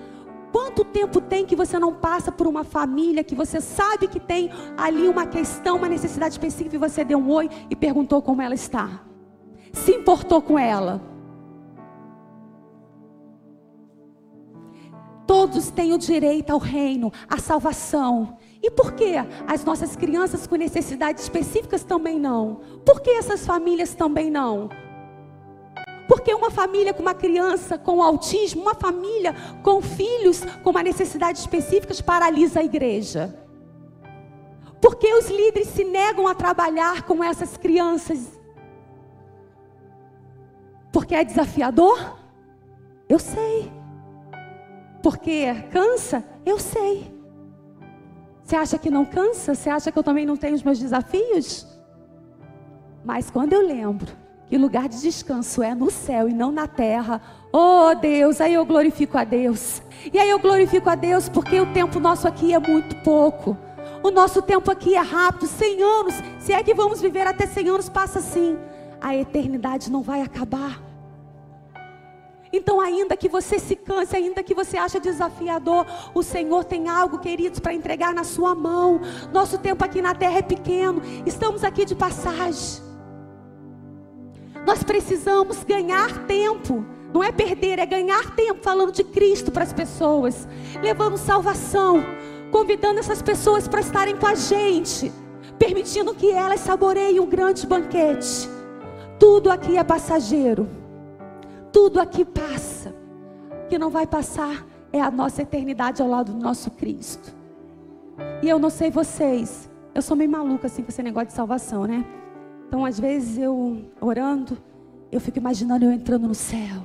[0.52, 4.52] Quanto tempo tem que você não passa por uma família que você sabe que tem
[4.78, 8.54] ali uma questão, uma necessidade específica e você deu um oi e perguntou como ela
[8.54, 9.02] está?
[9.72, 11.11] Se importou com ela?
[15.42, 18.38] Todos têm o direito ao reino, à salvação.
[18.62, 19.16] E por que
[19.48, 22.62] as nossas crianças com necessidades específicas também não?
[22.86, 24.70] Por que essas famílias também não?
[26.08, 31.40] Porque uma família com uma criança com autismo, uma família com filhos com uma necessidade
[31.40, 33.36] específica paralisa a igreja.
[34.80, 38.40] Porque os líderes se negam a trabalhar com essas crianças?
[40.92, 42.16] Porque é desafiador?
[43.10, 43.81] Eu sei.
[45.02, 46.24] Porque cansa?
[46.46, 47.12] Eu sei.
[48.44, 49.56] Você acha que não cansa?
[49.56, 51.68] Você acha que eu também não tenho os meus desafios?
[53.04, 54.12] Mas quando eu lembro
[54.52, 57.22] e lugar de descanso é no céu e não na terra.
[57.54, 59.82] Oh Deus, aí eu glorifico a Deus.
[60.14, 63.58] E aí eu glorifico a Deus porque o tempo nosso aqui é muito pouco.
[64.04, 66.16] O nosso tempo aqui é rápido, 100 anos.
[66.40, 68.58] Se é que vamos viver até 100 anos, passa assim.
[69.00, 70.91] A eternidade não vai acabar.
[72.54, 77.20] Então, ainda que você se canse, ainda que você ache desafiador, o Senhor tem algo,
[77.20, 79.00] queridos, para entregar na sua mão.
[79.32, 82.84] Nosso tempo aqui na terra é pequeno, estamos aqui de passagem.
[84.66, 86.86] Nós precisamos ganhar tempo.
[87.14, 90.48] Não é perder, é ganhar tempo falando de Cristo para as pessoas,
[90.82, 92.02] levando salvação,
[92.52, 95.12] convidando essas pessoas para estarem com a gente,
[95.60, 98.50] permitindo que elas saboreiem um grande banquete.
[99.20, 100.70] Tudo aqui é passageiro,
[101.72, 102.94] tudo aqui passa.
[103.66, 107.34] O que não vai passar é a nossa eternidade ao lado do nosso Cristo.
[108.42, 111.86] E eu não sei vocês, eu sou meio maluca assim com esse negócio de salvação,
[111.86, 112.06] né?
[112.68, 114.58] Então, às vezes, eu orando,
[115.12, 116.84] eu fico imaginando eu entrando no céu.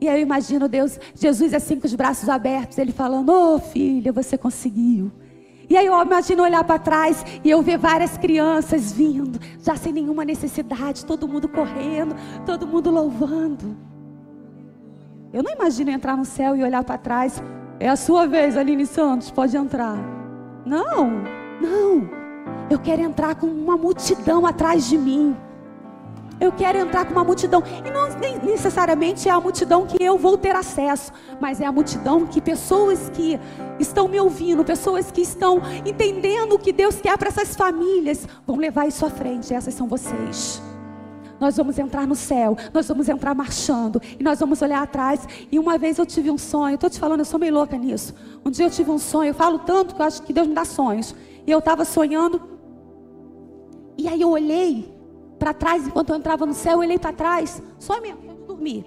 [0.00, 3.58] E aí eu imagino Deus, Jesus assim com os braços abertos, ele falando: "Ô oh,
[3.58, 5.10] filha, você conseguiu".
[5.68, 9.92] E aí eu imagino olhar para trás e eu ver várias crianças vindo, já sem
[9.92, 13.74] nenhuma necessidade, todo mundo correndo, todo mundo louvando.
[15.34, 17.42] Eu não imagino entrar no céu e olhar para trás.
[17.80, 19.98] É a sua vez, Aline Santos, pode entrar.
[20.64, 21.10] Não,
[21.60, 22.08] não.
[22.70, 25.36] Eu quero entrar com uma multidão atrás de mim.
[26.40, 27.64] Eu quero entrar com uma multidão.
[27.84, 28.08] E não
[28.48, 33.10] necessariamente é a multidão que eu vou ter acesso, mas é a multidão que pessoas
[33.10, 33.40] que
[33.80, 38.56] estão me ouvindo, pessoas que estão entendendo o que Deus quer para essas famílias, vão
[38.56, 39.52] levar isso à frente.
[39.52, 40.62] Essas são vocês.
[41.44, 45.28] Nós vamos entrar no céu, nós vamos entrar marchando, e nós vamos olhar atrás.
[45.52, 48.14] E uma vez eu tive um sonho, estou te falando, eu sou meio louca nisso.
[48.42, 50.54] Um dia eu tive um sonho, eu falo tanto que eu acho que Deus me
[50.54, 51.14] dá sonhos.
[51.46, 52.40] E eu estava sonhando,
[53.98, 54.90] e aí eu olhei
[55.38, 58.86] para trás, enquanto eu entrava no céu, eu olhei para trás, só mesmo, eu dormir.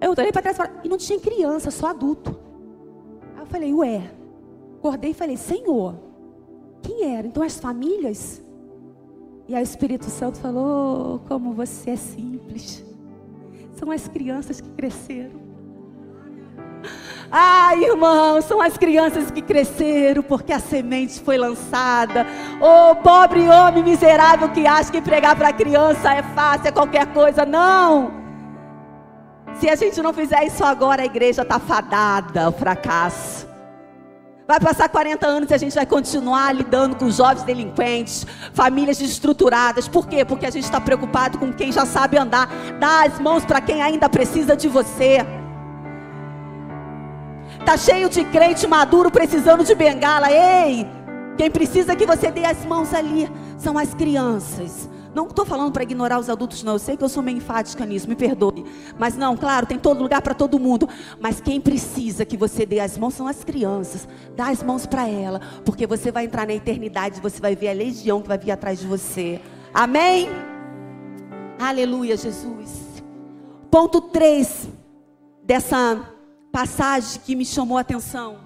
[0.00, 2.38] Eu olhei para trás e não tinha criança, só adulto.
[3.34, 4.12] Aí eu falei, ué.
[4.78, 5.96] Acordei e falei, Senhor,
[6.82, 7.26] quem era?
[7.26, 8.40] Então as famílias?
[9.50, 12.84] E o Espírito Santo falou, oh, como você é simples.
[13.74, 15.40] São as crianças que cresceram.
[17.32, 22.24] Ah, irmão, são as crianças que cresceram porque a semente foi lançada.
[22.60, 27.44] Oh, pobre homem miserável que acha que pregar para criança é fácil, é qualquer coisa.
[27.44, 28.12] Não.
[29.56, 33.49] Se a gente não fizer isso agora, a igreja está fadada ao fracasso.
[34.50, 39.86] Vai passar 40 anos e a gente vai continuar lidando com jovens delinquentes, famílias desestruturadas.
[39.86, 40.24] Por quê?
[40.24, 42.48] Porque a gente está preocupado com quem já sabe andar.
[42.80, 45.18] Dá as mãos para quem ainda precisa de você.
[47.64, 50.32] Tá cheio de crente maduro precisando de bengala.
[50.32, 50.84] Ei,
[51.36, 54.90] quem precisa que você dê as mãos ali são as crianças.
[55.14, 56.74] Não estou falando para ignorar os adultos, não.
[56.74, 58.64] Eu sei que eu sou meio enfática nisso, me perdoe.
[58.98, 60.88] Mas não, claro, tem todo lugar para todo mundo.
[61.18, 64.06] Mas quem precisa que você dê as mãos são as crianças.
[64.36, 67.72] Dá as mãos para ela, porque você vai entrar na eternidade você vai ver a
[67.72, 69.40] legião que vai vir atrás de você.
[69.72, 70.28] Amém?
[71.58, 73.02] Aleluia, Jesus.
[73.70, 74.68] Ponto 3
[75.44, 76.00] dessa
[76.50, 78.38] passagem que me chamou a atenção,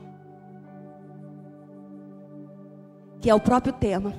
[3.21, 4.13] que é o próprio tema.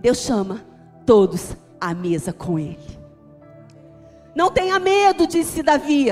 [0.00, 0.71] Deus chama
[1.06, 2.78] todos à mesa com Ele.
[4.34, 6.06] Não tenha medo, disse Davi,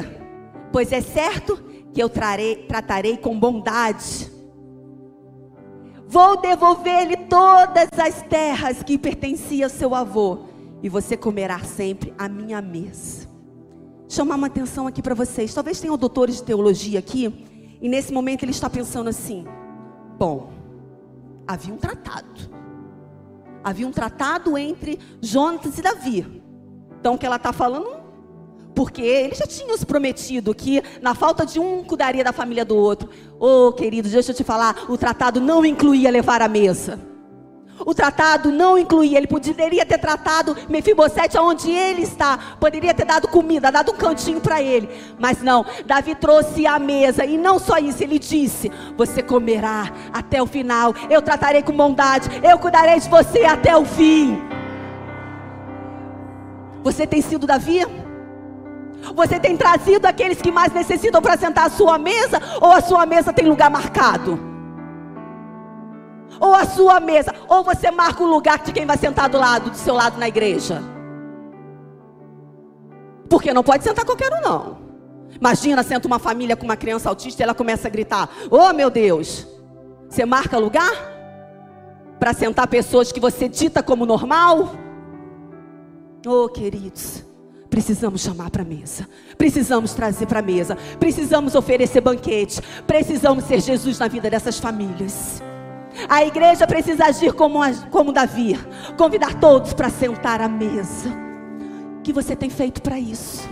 [0.72, 1.56] pois é certo
[1.92, 4.30] que eu trarei, tratarei com bondade.
[6.06, 10.40] Vou devolver-lhe todas as terras que pertenciam ao seu avô,
[10.82, 13.30] e você comerá sempre a minha mesa
[14.10, 15.54] chamar uma atenção aqui para vocês.
[15.54, 17.46] Talvez tenham doutores de teologia aqui,
[17.80, 19.46] e nesse momento ele está pensando assim:
[20.18, 20.50] bom,
[21.46, 22.59] havia um tratado.
[23.62, 26.42] Havia um tratado entre Jonatas e Davi.
[26.98, 28.00] Então o que ela está falando?
[28.74, 32.76] Porque eles já tinham se prometido que na falta de um cuidaria da família do
[32.76, 33.10] outro.
[33.38, 37.09] Oh, querido, deixa eu te falar, o tratado não incluía levar a mesa.
[37.84, 43.28] O tratado não incluía, ele poderia ter tratado Mefibosete aonde ele está, poderia ter dado
[43.28, 44.88] comida, dado um cantinho para ele,
[45.18, 50.42] mas não, Davi trouxe a mesa e não só isso, ele disse: Você comerá até
[50.42, 54.40] o final, eu tratarei com bondade, eu cuidarei de você até o fim.
[56.82, 57.86] Você tem sido Davi?
[59.14, 63.06] Você tem trazido aqueles que mais necessitam para sentar à sua mesa, ou a sua
[63.06, 64.49] mesa tem lugar marcado?
[66.38, 69.70] Ou a sua mesa, ou você marca o lugar de quem vai sentar do lado,
[69.70, 70.82] do seu lado na igreja.
[73.28, 74.78] Porque não pode sentar qualquer um, não.
[75.30, 78.90] Imagina, senta uma família com uma criança autista e ela começa a gritar: Oh meu
[78.90, 79.46] Deus!
[80.08, 80.90] Você marca lugar?
[82.18, 84.72] Para sentar pessoas que você dita como normal?
[86.26, 87.24] Oh, queridos,
[87.70, 93.60] precisamos chamar para a mesa, precisamos trazer para a mesa, precisamos oferecer banquete, precisamos ser
[93.60, 95.40] Jesus na vida dessas famílias.
[96.08, 97.58] A igreja precisa agir como,
[97.90, 98.56] como Davi,
[98.96, 101.10] convidar todos para sentar à mesa.
[101.98, 103.48] O que você tem feito para isso?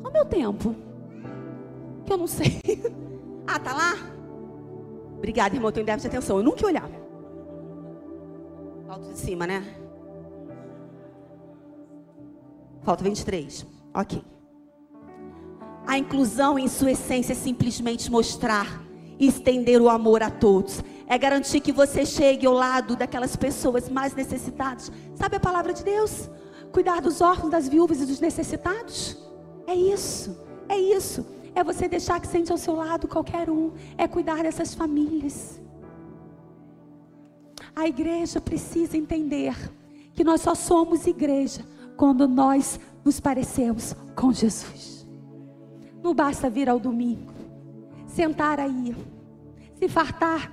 [0.00, 0.74] Qual o meu tempo?
[2.04, 2.60] Que eu não sei.
[3.46, 3.94] ah, tá lá?
[5.16, 5.72] Obrigada, irmão.
[5.72, 6.38] Tenho déficit de atenção.
[6.38, 6.90] Eu nunca ia olhar.
[8.86, 9.64] Falta de cima, né?
[12.82, 13.66] Falta 23.
[13.94, 14.22] Ok.
[15.86, 18.82] A inclusão, em sua essência, é simplesmente mostrar
[19.18, 20.82] e estender o amor a todos.
[21.06, 24.90] É garantir que você chegue ao lado daquelas pessoas mais necessitadas.
[25.14, 26.30] Sabe a palavra de Deus?
[26.72, 29.16] Cuidar dos órfãos, das viúvas e dos necessitados.
[29.66, 30.36] É isso,
[30.68, 31.26] é isso.
[31.54, 33.72] É você deixar que sente ao seu lado qualquer um.
[33.96, 35.60] É cuidar dessas famílias.
[37.76, 39.54] A igreja precisa entender
[40.14, 41.60] que nós só somos igreja
[41.96, 45.03] quando nós nos parecemos com Jesus.
[46.04, 47.32] Não basta vir ao domingo.
[48.06, 48.94] sentar aí,
[49.74, 50.52] se fartar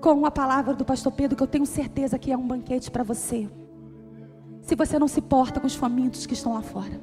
[0.00, 3.02] com a palavra do pastor Pedro, que eu tenho certeza que é um banquete para
[3.02, 3.50] você.
[4.60, 7.00] Se você não se porta com os famintos que estão lá fora.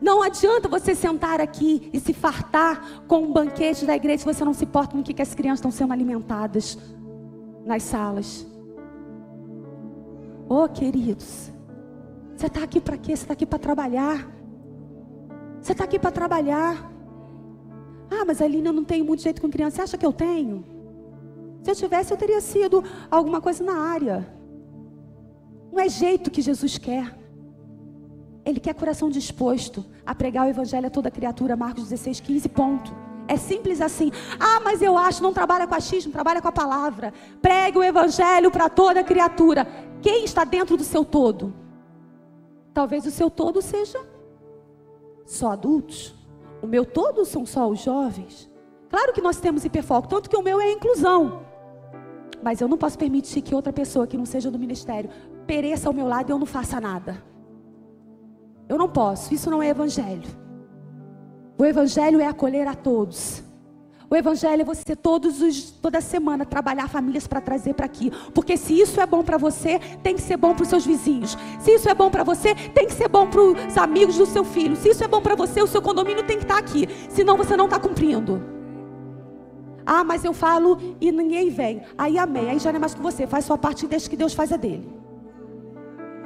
[0.00, 4.42] Não adianta você sentar aqui e se fartar com um banquete da igreja se você
[4.42, 6.78] não se porta com o que, que as crianças estão sendo alimentadas
[7.66, 8.46] nas salas.
[10.48, 11.52] Oh, queridos,
[12.34, 13.14] você está aqui para quê?
[13.14, 14.41] Você está aqui para trabalhar.
[15.62, 16.90] Você está aqui para trabalhar.
[18.10, 19.76] Ah, mas Aline, eu não tenho muito jeito com criança.
[19.76, 20.64] Você acha que eu tenho?
[21.62, 24.28] Se eu tivesse, eu teria sido alguma coisa na área.
[25.70, 27.16] Não é jeito que Jesus quer.
[28.44, 32.92] Ele quer coração disposto a pregar o evangelho a toda criatura, Marcos 16, 15, ponto.
[33.28, 34.10] É simples assim.
[34.40, 37.14] Ah, mas eu acho, não trabalha com achismo, trabalha com a palavra.
[37.40, 39.64] Pregue o evangelho para toda criatura.
[40.02, 41.54] Quem está dentro do seu todo?
[42.74, 44.11] Talvez o seu todo seja
[45.32, 46.14] só adultos.
[46.62, 48.50] O meu todo são só os jovens.
[48.88, 51.42] Claro que nós temos hiperfoco, tanto que o meu é a inclusão.
[52.42, 55.08] Mas eu não posso permitir que outra pessoa que não seja do ministério
[55.46, 57.22] pereça ao meu lado e eu não faça nada.
[58.68, 60.28] Eu não posso, isso não é evangelho.
[61.58, 63.42] O evangelho é acolher a todos.
[64.12, 68.12] O evangelho é você todos os, toda semana trabalhar famílias para trazer para aqui.
[68.34, 71.34] Porque se isso é bom para você, tem que ser bom para os seus vizinhos.
[71.60, 74.44] Se isso é bom para você, tem que ser bom para os amigos do seu
[74.44, 74.76] filho.
[74.76, 76.86] Se isso é bom para você, o seu condomínio tem que estar tá aqui.
[77.08, 78.44] Senão você não está cumprindo.
[79.86, 81.80] Ah, mas eu falo e ninguém vem.
[81.96, 82.50] Aí amém.
[82.50, 83.26] Aí já não é mais com você.
[83.26, 84.92] Faz sua parte e deixa que Deus faz a dele.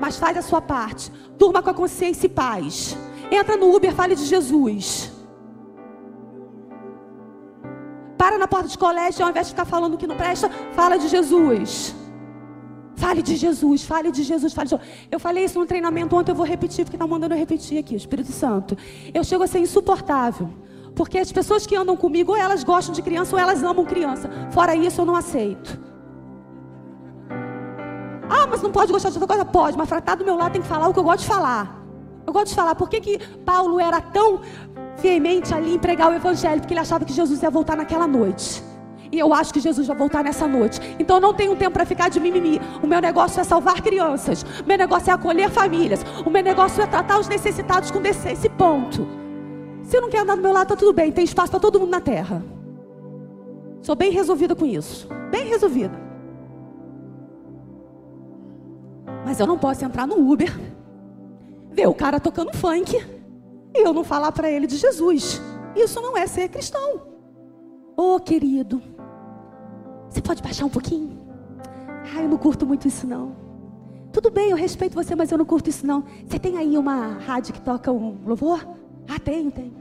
[0.01, 1.13] Mas faz a sua parte.
[1.39, 2.99] Durma com a consciência e paz.
[3.31, 5.15] Entra no Uber, fale de Jesus.
[8.27, 11.07] Para na porta de colégio, ao invés de ficar falando que não presta, fala de
[11.07, 11.95] Jesus.
[12.97, 14.91] Fale de Jesus, fale de Jesus, fale de Jesus.
[15.13, 17.95] Eu falei isso no treinamento ontem, eu vou repetir, porque está mandando eu repetir aqui,
[17.95, 18.77] Espírito Santo.
[19.15, 20.49] Eu chego a ser insuportável.
[20.97, 24.29] Porque as pessoas que andam comigo, ou elas gostam de criança, ou elas amam criança.
[24.51, 25.79] Fora isso, eu não aceito.
[28.29, 29.45] Ah, mas não pode gostar de outra coisa?
[29.45, 31.29] Pode, mas para estar do meu lado tem que falar o que eu gosto de
[31.29, 31.81] falar.
[32.27, 32.75] Eu gosto de falar.
[32.75, 34.41] Por que, que Paulo era tão
[35.01, 38.63] veemente ali em pregar o evangelho, porque ele achava que Jesus ia voltar naquela noite.
[39.13, 40.81] E eu acho que Jesus vai voltar nessa noite.
[40.99, 42.61] Então eu não tenho tempo para ficar de mimimi.
[42.83, 44.43] O meu negócio é salvar crianças.
[44.43, 46.05] O meu negócio é acolher famílias.
[46.25, 48.51] O meu negócio é tratar os necessitados com decência.
[48.51, 49.07] Ponto.
[49.85, 51.13] Se não quer andar do meu lado, tá tudo bem.
[51.13, 52.43] Tem espaço para todo mundo na terra.
[53.81, 55.09] Sou bem resolvida com isso.
[55.31, 55.99] Bem resolvida.
[59.25, 60.53] Mas eu não posso entrar no Uber,
[61.71, 63.16] ver o cara tocando funk
[63.81, 65.41] e eu não falar para ele de Jesus.
[65.75, 67.03] Isso não é ser cristão.
[67.97, 68.83] Ô oh, querido,
[70.09, 71.19] você pode baixar um pouquinho?
[72.15, 73.37] Ah, eu não curto muito isso não.
[74.13, 76.05] Tudo bem, eu respeito você, mas eu não curto isso não.
[76.27, 78.67] Você tem aí uma rádio que toca um louvor?
[79.09, 79.77] Ah, tenho, tenho.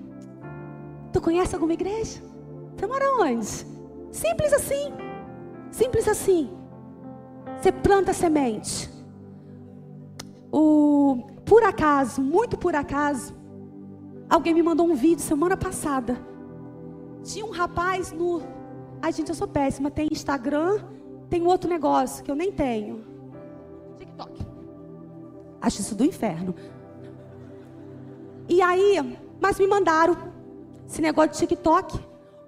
[1.14, 2.22] Tu conhece alguma igreja?
[2.76, 3.46] Você mora onde?
[4.12, 4.94] Simples assim.
[5.72, 6.50] Simples assim.
[7.58, 8.90] Você planta semente.
[10.52, 13.34] O, por acaso, muito por acaso,
[14.30, 16.18] Alguém me mandou um vídeo semana passada.
[17.24, 18.42] Tinha um rapaz no.
[19.02, 19.92] Ai, gente, eu sou péssima.
[19.92, 20.80] Tem Instagram,
[21.30, 23.04] tem outro negócio que eu nem tenho.
[23.98, 24.46] TikTok.
[25.62, 26.56] Acho isso do inferno.
[28.48, 30.16] E aí, mas me mandaram
[30.88, 32.00] esse negócio de TikTok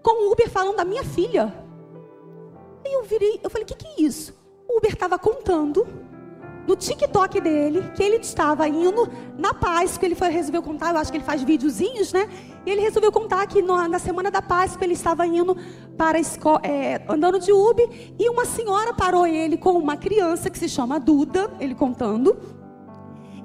[0.04, 1.54] com o Uber falando da minha filha.
[2.86, 4.34] Aí eu virei, eu falei: o que, que é isso?
[4.68, 5.88] O Uber estava contando
[6.68, 10.06] no TikTok dele que ele estava indo na Páscoa.
[10.06, 12.30] Ele foi, resolveu contar, eu acho que ele faz videozinhos, né?
[12.66, 15.56] E ele resolveu contar que no, na semana da Páscoa ele estava indo
[15.98, 17.90] para escola, é, andando de Uber
[18.20, 22.38] e uma senhora parou ele com uma criança que se chama Duda, ele contando.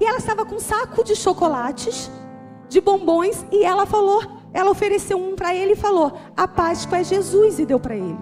[0.01, 2.11] E ela estava com um saco de chocolates,
[2.69, 4.21] de bombons, e ela falou,
[4.53, 8.19] ela ofereceu um para ele e falou: "A Páscoa é Jesus" e deu para ele.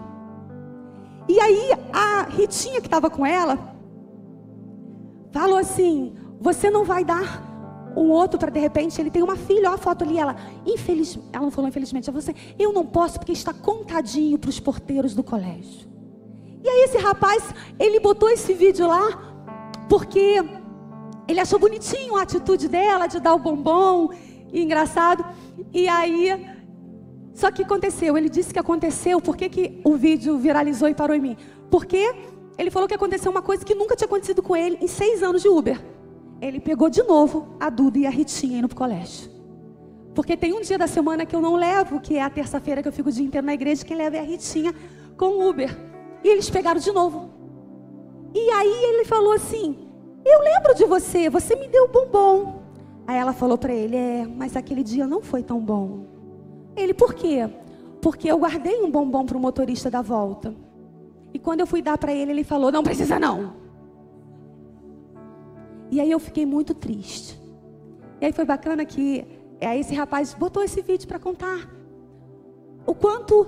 [1.26, 3.79] E aí a Ritinha que estava com ela
[5.30, 7.50] falou assim: Você não vai dar
[7.96, 11.18] um outro para de repente ele tem uma filha, olha a foto ali, ela, infeliz,
[11.32, 14.60] ela não falou infelizmente, ela falou assim, eu não posso porque está contadinho para os
[14.60, 15.88] porteiros do colégio.
[16.62, 19.30] E aí esse rapaz, ele botou esse vídeo lá
[19.88, 20.40] porque
[21.26, 24.10] ele achou bonitinho a atitude dela de dar o bombom,
[24.52, 25.24] e engraçado.
[25.72, 26.46] E aí,
[27.32, 31.16] só que aconteceu, ele disse que aconteceu, por que, que o vídeo viralizou e parou
[31.16, 31.36] em mim?
[31.70, 32.14] Porque
[32.60, 35.40] ele falou que aconteceu uma coisa que nunca tinha acontecido com ele em seis anos
[35.40, 35.82] de Uber.
[36.42, 39.30] Ele pegou de novo a Duda e a Ritinha indo para o colégio.
[40.14, 42.88] Porque tem um dia da semana que eu não levo, que é a terça-feira que
[42.88, 44.74] eu fico o dia inteiro na igreja, quem leva é a Ritinha
[45.16, 45.74] com o Uber.
[46.22, 47.30] E eles pegaram de novo.
[48.34, 49.78] E aí ele falou assim:
[50.22, 52.60] Eu lembro de você, você me deu bombom.
[53.06, 56.04] Aí ela falou para ele: É, mas aquele dia não foi tão bom.
[56.76, 57.48] Ele, por quê?
[58.02, 60.54] Porque eu guardei um bombom para o motorista da volta.
[61.32, 63.54] E quando eu fui dar para ele, ele falou: Não precisa não.
[65.90, 67.40] E aí eu fiquei muito triste.
[68.20, 69.26] E aí foi bacana que
[69.60, 71.68] aí esse rapaz botou esse vídeo para contar
[72.86, 73.46] o quanto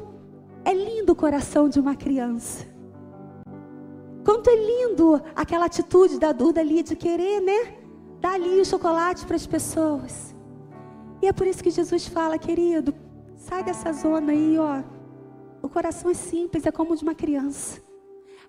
[0.64, 2.66] é lindo o coração de uma criança.
[4.24, 7.74] Quanto é lindo aquela atitude da Duda ali de querer, né?
[8.20, 10.35] Dar ali o chocolate para as pessoas.
[11.20, 12.95] E é por isso que Jesus fala, querido,
[13.37, 14.83] sai dessa zona aí, ó.
[15.63, 17.81] O coração é simples, é como o de uma criança.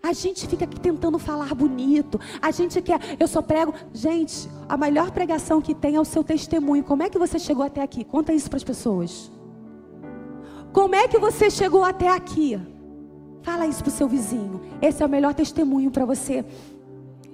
[0.01, 2.20] A gente fica aqui tentando falar bonito.
[2.41, 3.74] A gente quer, eu só prego.
[3.93, 6.84] Gente, a melhor pregação que tem é o seu testemunho.
[6.84, 8.03] Como é que você chegou até aqui?
[8.03, 9.32] Conta isso para as pessoas.
[10.74, 12.59] Como é que você chegou até aqui?
[13.43, 14.59] Fala isso para o seu vizinho.
[14.82, 16.43] Esse é o melhor testemunho para você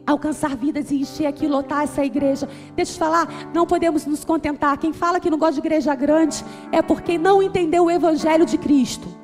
[0.06, 2.48] alcançar vidas e encher aqui, lotar essa igreja.
[2.76, 4.78] Deixa eu te falar, não podemos nos contentar.
[4.78, 8.58] Quem fala que não gosta de igreja grande é porque não entendeu o evangelho de
[8.58, 9.18] Cristo.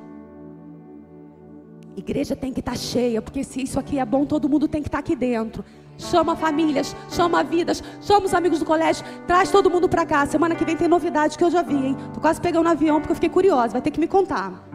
[1.96, 4.82] Igreja tem que estar tá cheia, porque se isso aqui é bom, todo mundo tem
[4.82, 5.64] que estar tá aqui dentro.
[5.98, 10.26] Chama famílias, chama vidas, chama os amigos do colégio, traz todo mundo para cá.
[10.26, 11.98] Semana que vem tem novidade que eu já vi, hein?
[12.14, 13.74] Tô quase pegando um avião porque eu fiquei curiosa.
[13.74, 14.68] Vai ter que me contar.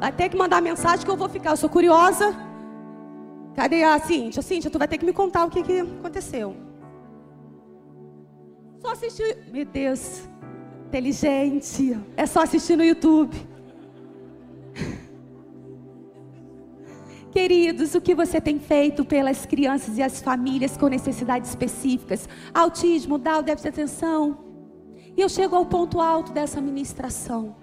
[0.00, 1.50] Vai ter que mandar mensagem que eu vou ficar.
[1.50, 2.34] Eu sou curiosa.
[3.54, 4.42] Cadê a Cíntia?
[4.42, 6.56] Cíntia, tu vai ter que me contar o que, que aconteceu.
[8.80, 9.38] Só assistir.
[9.52, 10.22] Meu Deus,
[10.88, 11.98] inteligente.
[12.16, 13.53] É só assistir no YouTube.
[17.34, 22.28] Queridos, o que você tem feito pelas crianças e as famílias com necessidades específicas?
[22.54, 24.38] Autismo, Down, déficit de atenção.
[25.16, 27.56] E eu chego ao ponto alto dessa ministração.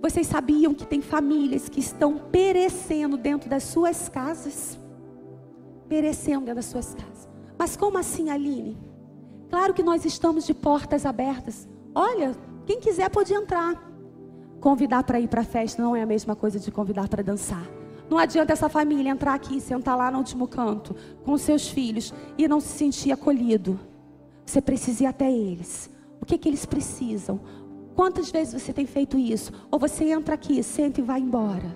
[0.00, 4.76] Vocês sabiam que tem famílias que estão perecendo dentro das suas casas?
[5.88, 7.28] Perecendo dentro das suas casas.
[7.56, 8.76] Mas como assim, Aline?
[9.48, 11.68] Claro que nós estamos de portas abertas.
[11.94, 12.34] Olha,
[12.66, 13.80] quem quiser pode entrar.
[14.58, 17.81] Convidar para ir para a festa não é a mesma coisa de convidar para dançar.
[18.10, 20.94] Não adianta essa família entrar aqui, sentar lá no último canto
[21.24, 23.78] com seus filhos e não se sentir acolhido.
[24.44, 25.90] Você precisa ir até eles.
[26.20, 27.40] O que, que eles precisam?
[27.94, 29.52] Quantas vezes você tem feito isso?
[29.70, 31.74] Ou você entra aqui, senta e vai embora?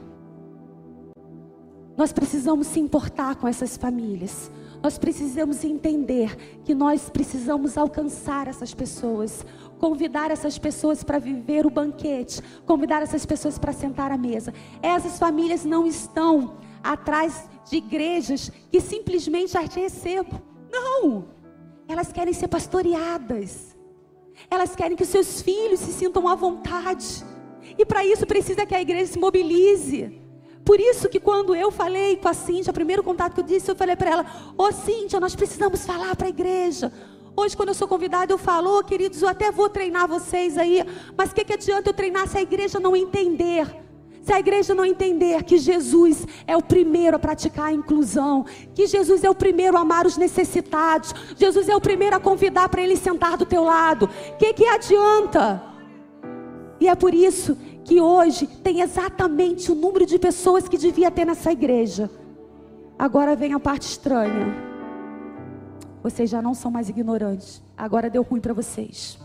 [1.97, 4.51] Nós precisamos se importar com essas famílias.
[4.83, 9.45] Nós precisamos entender que nós precisamos alcançar essas pessoas
[9.79, 14.53] convidar essas pessoas para viver o banquete, convidar essas pessoas para sentar à mesa.
[14.83, 20.41] Essas famílias não estão atrás de igrejas que simplesmente as recebam.
[20.71, 21.29] Não!
[21.89, 23.77] Elas querem ser pastoreadas.
[24.51, 27.25] Elas querem que seus filhos se sintam à vontade.
[27.79, 30.21] E para isso precisa que a igreja se mobilize.
[30.65, 33.71] Por isso que quando eu falei com a Cíntia, o primeiro contato que eu disse,
[33.71, 34.27] eu falei para ela:
[34.59, 36.93] Ô oh, Cíntia, nós precisamos falar para a igreja.
[37.39, 40.83] Hoje, quando eu sou convidada, eu falo, oh, queridos, eu até vou treinar vocês aí,
[41.17, 43.67] mas o que, que adianta eu treinar se a igreja não entender?
[44.23, 48.87] Se a igreja não entender que Jesus é o primeiro a praticar a inclusão, que
[48.87, 52.81] Jesus é o primeiro a amar os necessitados, Jesus é o primeiro a convidar para
[52.81, 55.63] ele sentar do teu lado, o que, que adianta?
[56.81, 61.27] E é por isso que hoje tem exatamente o número de pessoas que devia ter
[61.27, 62.11] nessa igreja.
[62.99, 64.66] Agora vem a parte estranha.
[66.07, 67.61] Vocês já não são mais ignorantes.
[67.77, 69.19] Agora deu ruim para vocês.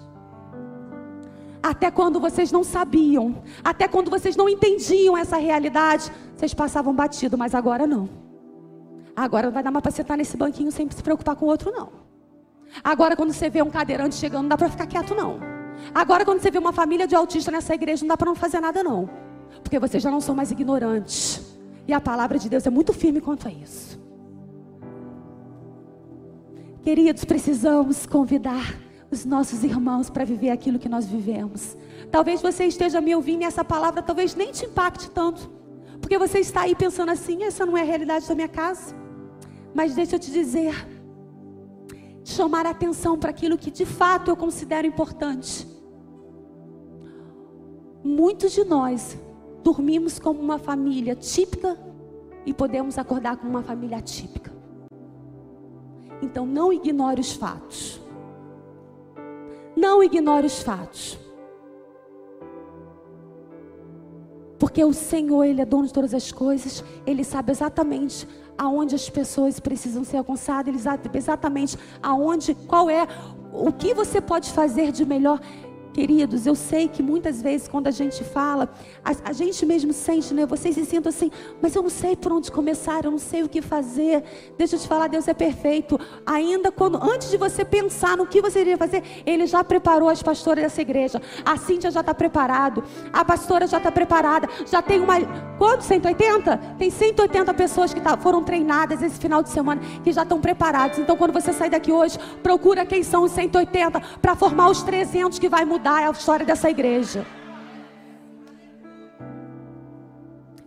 [1.61, 7.38] Até quando vocês não sabiam, até quando vocês não entendiam essa realidade, vocês passavam batido,
[7.38, 8.09] mas agora não.
[9.15, 11.71] Agora não vai dar mais para sentar nesse banquinho sem se preocupar com o outro,
[11.71, 11.89] não.
[12.84, 15.39] Agora, quando você vê um cadeirante chegando, não dá para ficar quieto, não.
[15.93, 18.59] Agora, quando você vê uma família de autistas nessa igreja, não dá para não fazer
[18.59, 19.07] nada, não.
[19.61, 21.59] Porque vocês já não são mais ignorantes.
[21.88, 24.01] E a palavra de Deus é muito firme quanto a isso.
[26.84, 28.75] Queridos, precisamos convidar
[29.11, 31.77] os nossos irmãos para viver aquilo que nós vivemos.
[32.09, 35.47] Talvez você esteja me ouvindo e essa palavra talvez nem te impacte tanto,
[35.99, 38.95] porque você está aí pensando assim: essa não é a realidade da minha casa.
[39.75, 40.73] Mas deixa eu te dizer,
[42.23, 45.67] chamar a atenção para aquilo que de fato eu considero importante.
[48.03, 49.15] Muitos de nós
[49.63, 51.77] dormimos como uma família típica
[52.43, 54.51] e podemos acordar como uma família atípica.
[56.22, 57.99] Então não ignore os fatos.
[59.76, 61.17] Não ignore os fatos.
[64.59, 69.09] Porque o Senhor, Ele é dono de todas as coisas, Ele sabe exatamente aonde as
[69.09, 73.07] pessoas precisam ser alcançadas, Ele sabe exatamente aonde, qual é,
[73.51, 75.39] o que você pode fazer de melhor.
[75.93, 78.69] Queridos, eu sei que muitas vezes quando a gente fala,
[79.03, 80.45] a, a, gente mesmo sente, né?
[80.45, 81.29] Vocês se sentem assim,
[81.61, 84.23] mas eu não sei por onde começar, eu não sei o que fazer.
[84.57, 85.99] Deixa eu te falar, Deus é perfeito.
[86.25, 90.23] Ainda quando, antes de você pensar no que você iria fazer, Ele já preparou as
[90.23, 91.21] pastoras dessa igreja.
[91.43, 94.47] A Cíntia já está preparado, a pastora já está preparada.
[94.65, 95.15] Já tem uma,
[95.57, 95.83] quanto?
[95.83, 96.57] 180?
[96.77, 100.99] Tem 180 pessoas que tá, foram treinadas esse final de semana, que já estão preparadas.
[100.99, 105.37] Então quando você sair daqui hoje, procura quem são os 180 para formar os 300
[105.37, 107.25] que vai mudar mudar a história dessa igreja.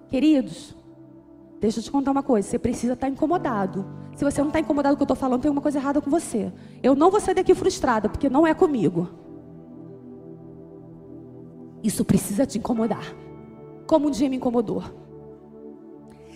[0.09, 0.75] Queridos,
[1.61, 2.49] deixa eu te contar uma coisa.
[2.49, 3.87] Você precisa estar incomodado.
[4.17, 6.01] Se você não está incomodado com o que eu estou falando, tem uma coisa errada
[6.01, 6.53] com você.
[6.83, 9.09] Eu não vou sair daqui frustrada, porque não é comigo.
[11.83, 13.15] Isso precisa te incomodar.
[13.87, 14.83] Como um dia me incomodou.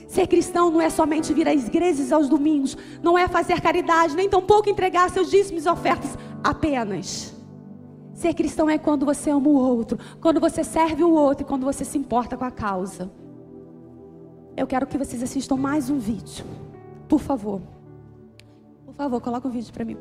[0.07, 4.29] Ser cristão não é somente vir às igrejas aos domingos, não é fazer caridade, nem
[4.29, 7.38] tampouco entregar seus dízimos e ofertas apenas.
[8.19, 11.62] Ser cristão é quando você ama o outro, quando você serve o outro e quando
[11.62, 13.09] você se importa com a causa.
[14.57, 16.45] Eu quero que vocês assistam mais um vídeo.
[17.09, 17.61] Por favor.
[18.85, 19.97] Por favor, coloca um vídeo para mim.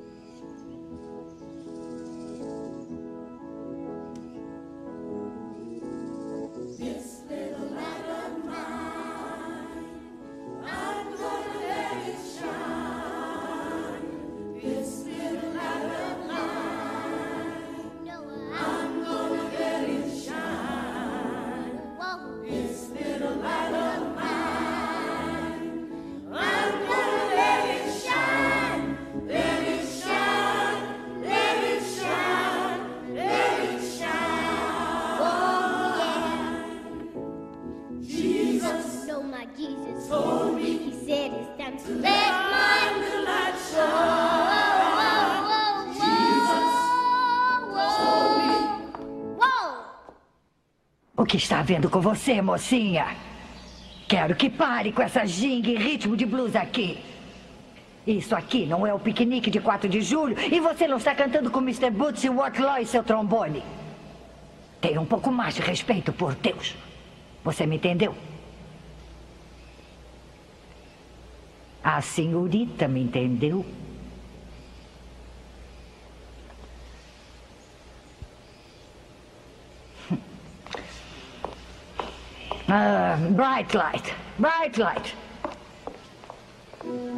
[51.58, 53.16] Está havendo com você, mocinha?
[54.08, 57.00] Quero que pare com essa ginga e ritmo de blues aqui.
[58.06, 61.50] Isso aqui não é o piquenique de 4 de julho e você não está cantando
[61.50, 61.90] com Mr.
[61.90, 63.64] Boots e Watlaw e seu trombone.
[64.80, 66.76] Tenha um pouco mais de respeito, por Deus.
[67.44, 68.16] Você me entendeu?
[71.84, 73.66] A senhorita me entendeu?
[82.78, 85.12] Uh, bright light, bright light.
[86.84, 87.17] Light,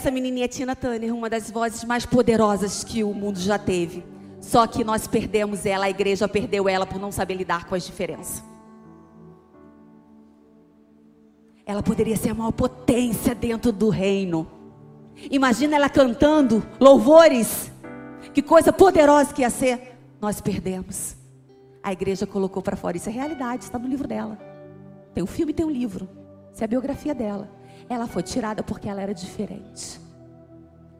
[0.00, 4.02] Essa menininha Tina Turner, uma das vozes mais poderosas que o mundo já teve.
[4.40, 7.84] Só que nós perdemos ela, a igreja perdeu ela por não saber lidar com as
[7.84, 8.42] diferenças.
[11.66, 14.50] Ela poderia ser a maior potência dentro do reino.
[15.30, 17.70] Imagina ela cantando louvores.
[18.32, 19.98] Que coisa poderosa que ia ser.
[20.18, 21.14] Nós perdemos.
[21.82, 22.96] A igreja colocou para fora.
[22.96, 24.38] Isso é realidade, está no livro dela.
[25.12, 26.08] Tem um filme e tem um livro.
[26.54, 27.59] Isso é a biografia dela
[27.90, 30.00] ela foi tirada porque ela era diferente.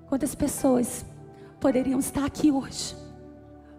[0.09, 1.07] Quantas pessoas
[1.61, 2.97] poderiam estar aqui hoje?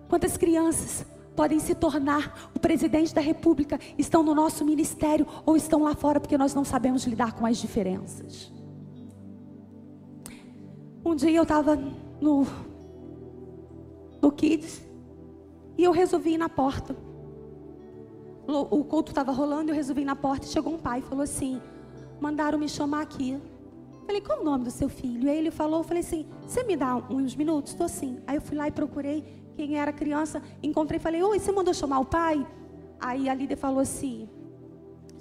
[0.08, 1.06] Quantas crianças
[1.36, 6.22] podem se tornar o presidente da república, estão no nosso ministério ou estão lá fora
[6.22, 8.50] porque nós não sabemos lidar com as diferenças?
[11.04, 11.76] Um dia eu estava
[12.22, 12.48] no,
[14.22, 14.82] no Kids
[15.78, 16.96] e eu resolvi ir na porta.
[18.48, 21.24] O culto estava rolando, eu resolvi ir na porta e chegou um pai e falou
[21.24, 21.62] assim:
[22.22, 23.38] mandaram me chamar aqui.
[24.06, 25.30] Falei, qual o nome do seu filho?
[25.30, 27.72] Aí ele falou, falei assim, você me dá uns minutos?
[27.72, 28.20] Estou assim.
[28.28, 29.24] Aí eu fui lá e procurei
[29.56, 32.46] quem era criança, encontrei, falei, oi, você mandou chamar o pai?
[33.00, 34.30] Aí a líder falou assim,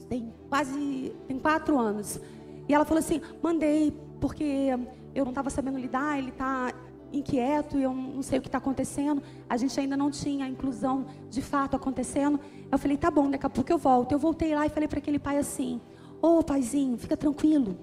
[0.08, 2.20] tem quase, tem quatro anos.
[2.68, 4.78] E ela falou assim, mandei, porque
[5.14, 6.72] eu não estava sabendo lidar, ele está
[7.12, 9.22] inquieto eu não sei o que está acontecendo.
[9.48, 12.38] A gente ainda não tinha a inclusão de fato acontecendo.
[12.70, 14.12] Eu falei, tá bom, daqui a pouco eu volto.
[14.12, 15.80] Eu voltei lá e falei para aquele pai assim:
[16.22, 17.76] Ô oh, paizinho, fica tranquilo.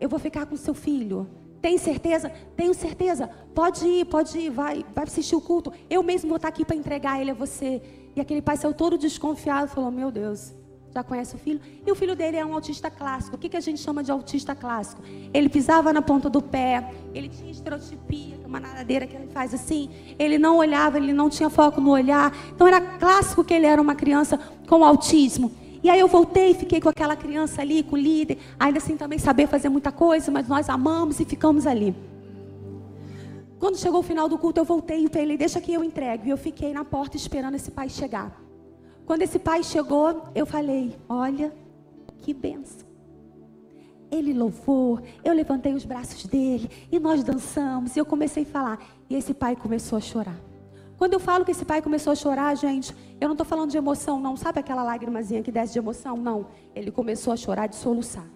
[0.00, 1.28] Eu vou ficar com seu filho.
[1.60, 2.30] Tem certeza?
[2.56, 3.30] Tenho certeza.
[3.54, 5.72] Pode ir, pode ir, vai, vai assistir o culto.
[5.88, 7.82] Eu mesmo vou estar aqui para entregar ele a você.
[8.14, 10.54] E aquele pai saiu todo desconfiado, falou: Meu Deus,
[10.94, 11.60] já conhece o filho?
[11.84, 13.36] E o filho dele é um autista clássico.
[13.36, 15.02] O que, que a gente chama de autista clássico?
[15.32, 19.90] Ele pisava na ponta do pé, ele tinha estereotipia, uma nadadeira que ele faz assim.
[20.18, 22.32] Ele não olhava, ele não tinha foco no olhar.
[22.54, 25.50] Então era clássico que ele era uma criança com autismo.
[25.84, 28.96] E aí eu voltei e fiquei com aquela criança ali, com o líder, ainda assim
[28.96, 31.94] também saber fazer muita coisa, mas nós amamos e ficamos ali.
[33.58, 36.28] Quando chegou o final do culto, eu voltei e falei, deixa que eu entregue.
[36.28, 38.42] E eu fiquei na porta esperando esse pai chegar.
[39.04, 41.52] Quando esse pai chegou, eu falei: Olha,
[42.18, 42.86] que benção.
[44.10, 47.94] Ele louvou, eu levantei os braços dele e nós dançamos.
[47.94, 48.78] E eu comecei a falar.
[49.10, 50.53] E esse pai começou a chorar.
[50.96, 53.76] Quando eu falo que esse pai começou a chorar, gente, eu não estou falando de
[53.76, 54.36] emoção, não.
[54.36, 56.16] Sabe aquela lágrimazinha que desce de emoção?
[56.16, 56.46] Não.
[56.74, 58.26] Ele começou a chorar de soluçar.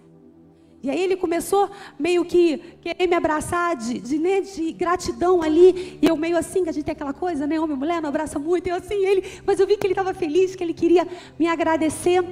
[0.81, 5.99] E aí ele começou meio que querer me abraçar de, de, né, de gratidão ali.
[6.01, 7.59] E eu meio assim, que a gente tem aquela coisa, né?
[7.59, 8.67] Homem e mulher não abraça muito.
[8.67, 11.05] Eu assim, ele, mas eu vi que ele estava feliz, que ele queria
[11.37, 12.23] me agradecer.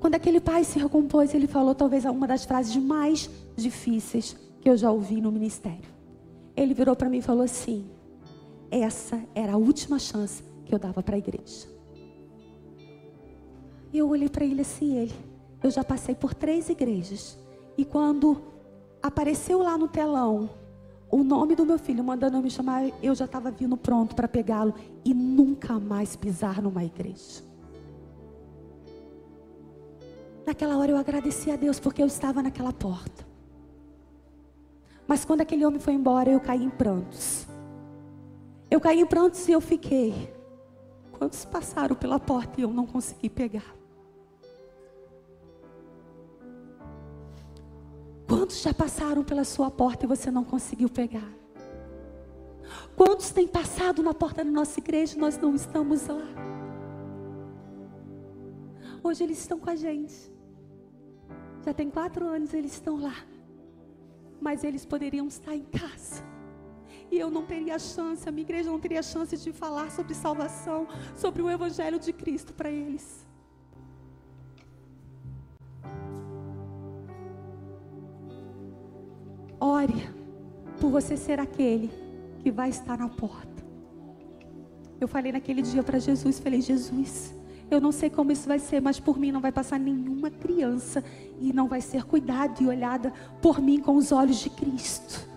[0.00, 4.76] Quando aquele pai se recompôs, ele falou talvez uma das frases mais difíceis que eu
[4.76, 5.88] já ouvi no ministério.
[6.56, 7.84] Ele virou para mim e falou assim:
[8.70, 11.66] essa era a última chance que eu dava para a igreja.
[13.92, 15.28] E eu olhei para ele assim, ele
[15.62, 17.38] eu já passei por três igrejas.
[17.76, 18.40] E quando
[19.02, 20.50] apareceu lá no telão
[21.10, 24.28] o nome do meu filho mandando eu me chamar, eu já estava vindo pronto para
[24.28, 27.42] pegá-lo e nunca mais pisar numa igreja.
[30.46, 33.26] Naquela hora eu agradeci a Deus porque eu estava naquela porta.
[35.06, 37.47] Mas quando aquele homem foi embora, eu caí em prantos.
[38.70, 40.32] Eu caí em prantos e eu fiquei.
[41.12, 43.74] Quantos passaram pela porta e eu não consegui pegar?
[48.28, 51.28] Quantos já passaram pela sua porta e você não conseguiu pegar?
[52.94, 56.28] Quantos têm passado na porta da nossa igreja e nós não estamos lá?
[59.02, 60.30] Hoje eles estão com a gente.
[61.64, 63.14] Já tem quatro anos eles estão lá.
[64.40, 66.22] Mas eles poderiam estar em casa.
[67.10, 70.86] E eu não teria chance, a minha igreja não teria chance de falar sobre salvação,
[71.16, 73.26] sobre o Evangelho de Cristo para eles.
[79.60, 80.08] Ore
[80.80, 81.90] por você ser aquele
[82.40, 83.48] que vai estar na porta.
[85.00, 87.34] Eu falei naquele dia para Jesus, falei, Jesus,
[87.70, 91.04] eu não sei como isso vai ser, mas por mim não vai passar nenhuma criança
[91.38, 95.28] e não vai ser cuidada e olhada por mim com os olhos de Cristo.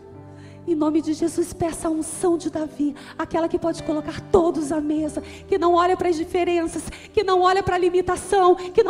[0.68, 4.80] Em nome de Jesus, peça a unção de Davi, aquela que pode colocar todos à
[4.80, 8.89] mesa, que não olha para as diferenças, que não olha para a limitação, que não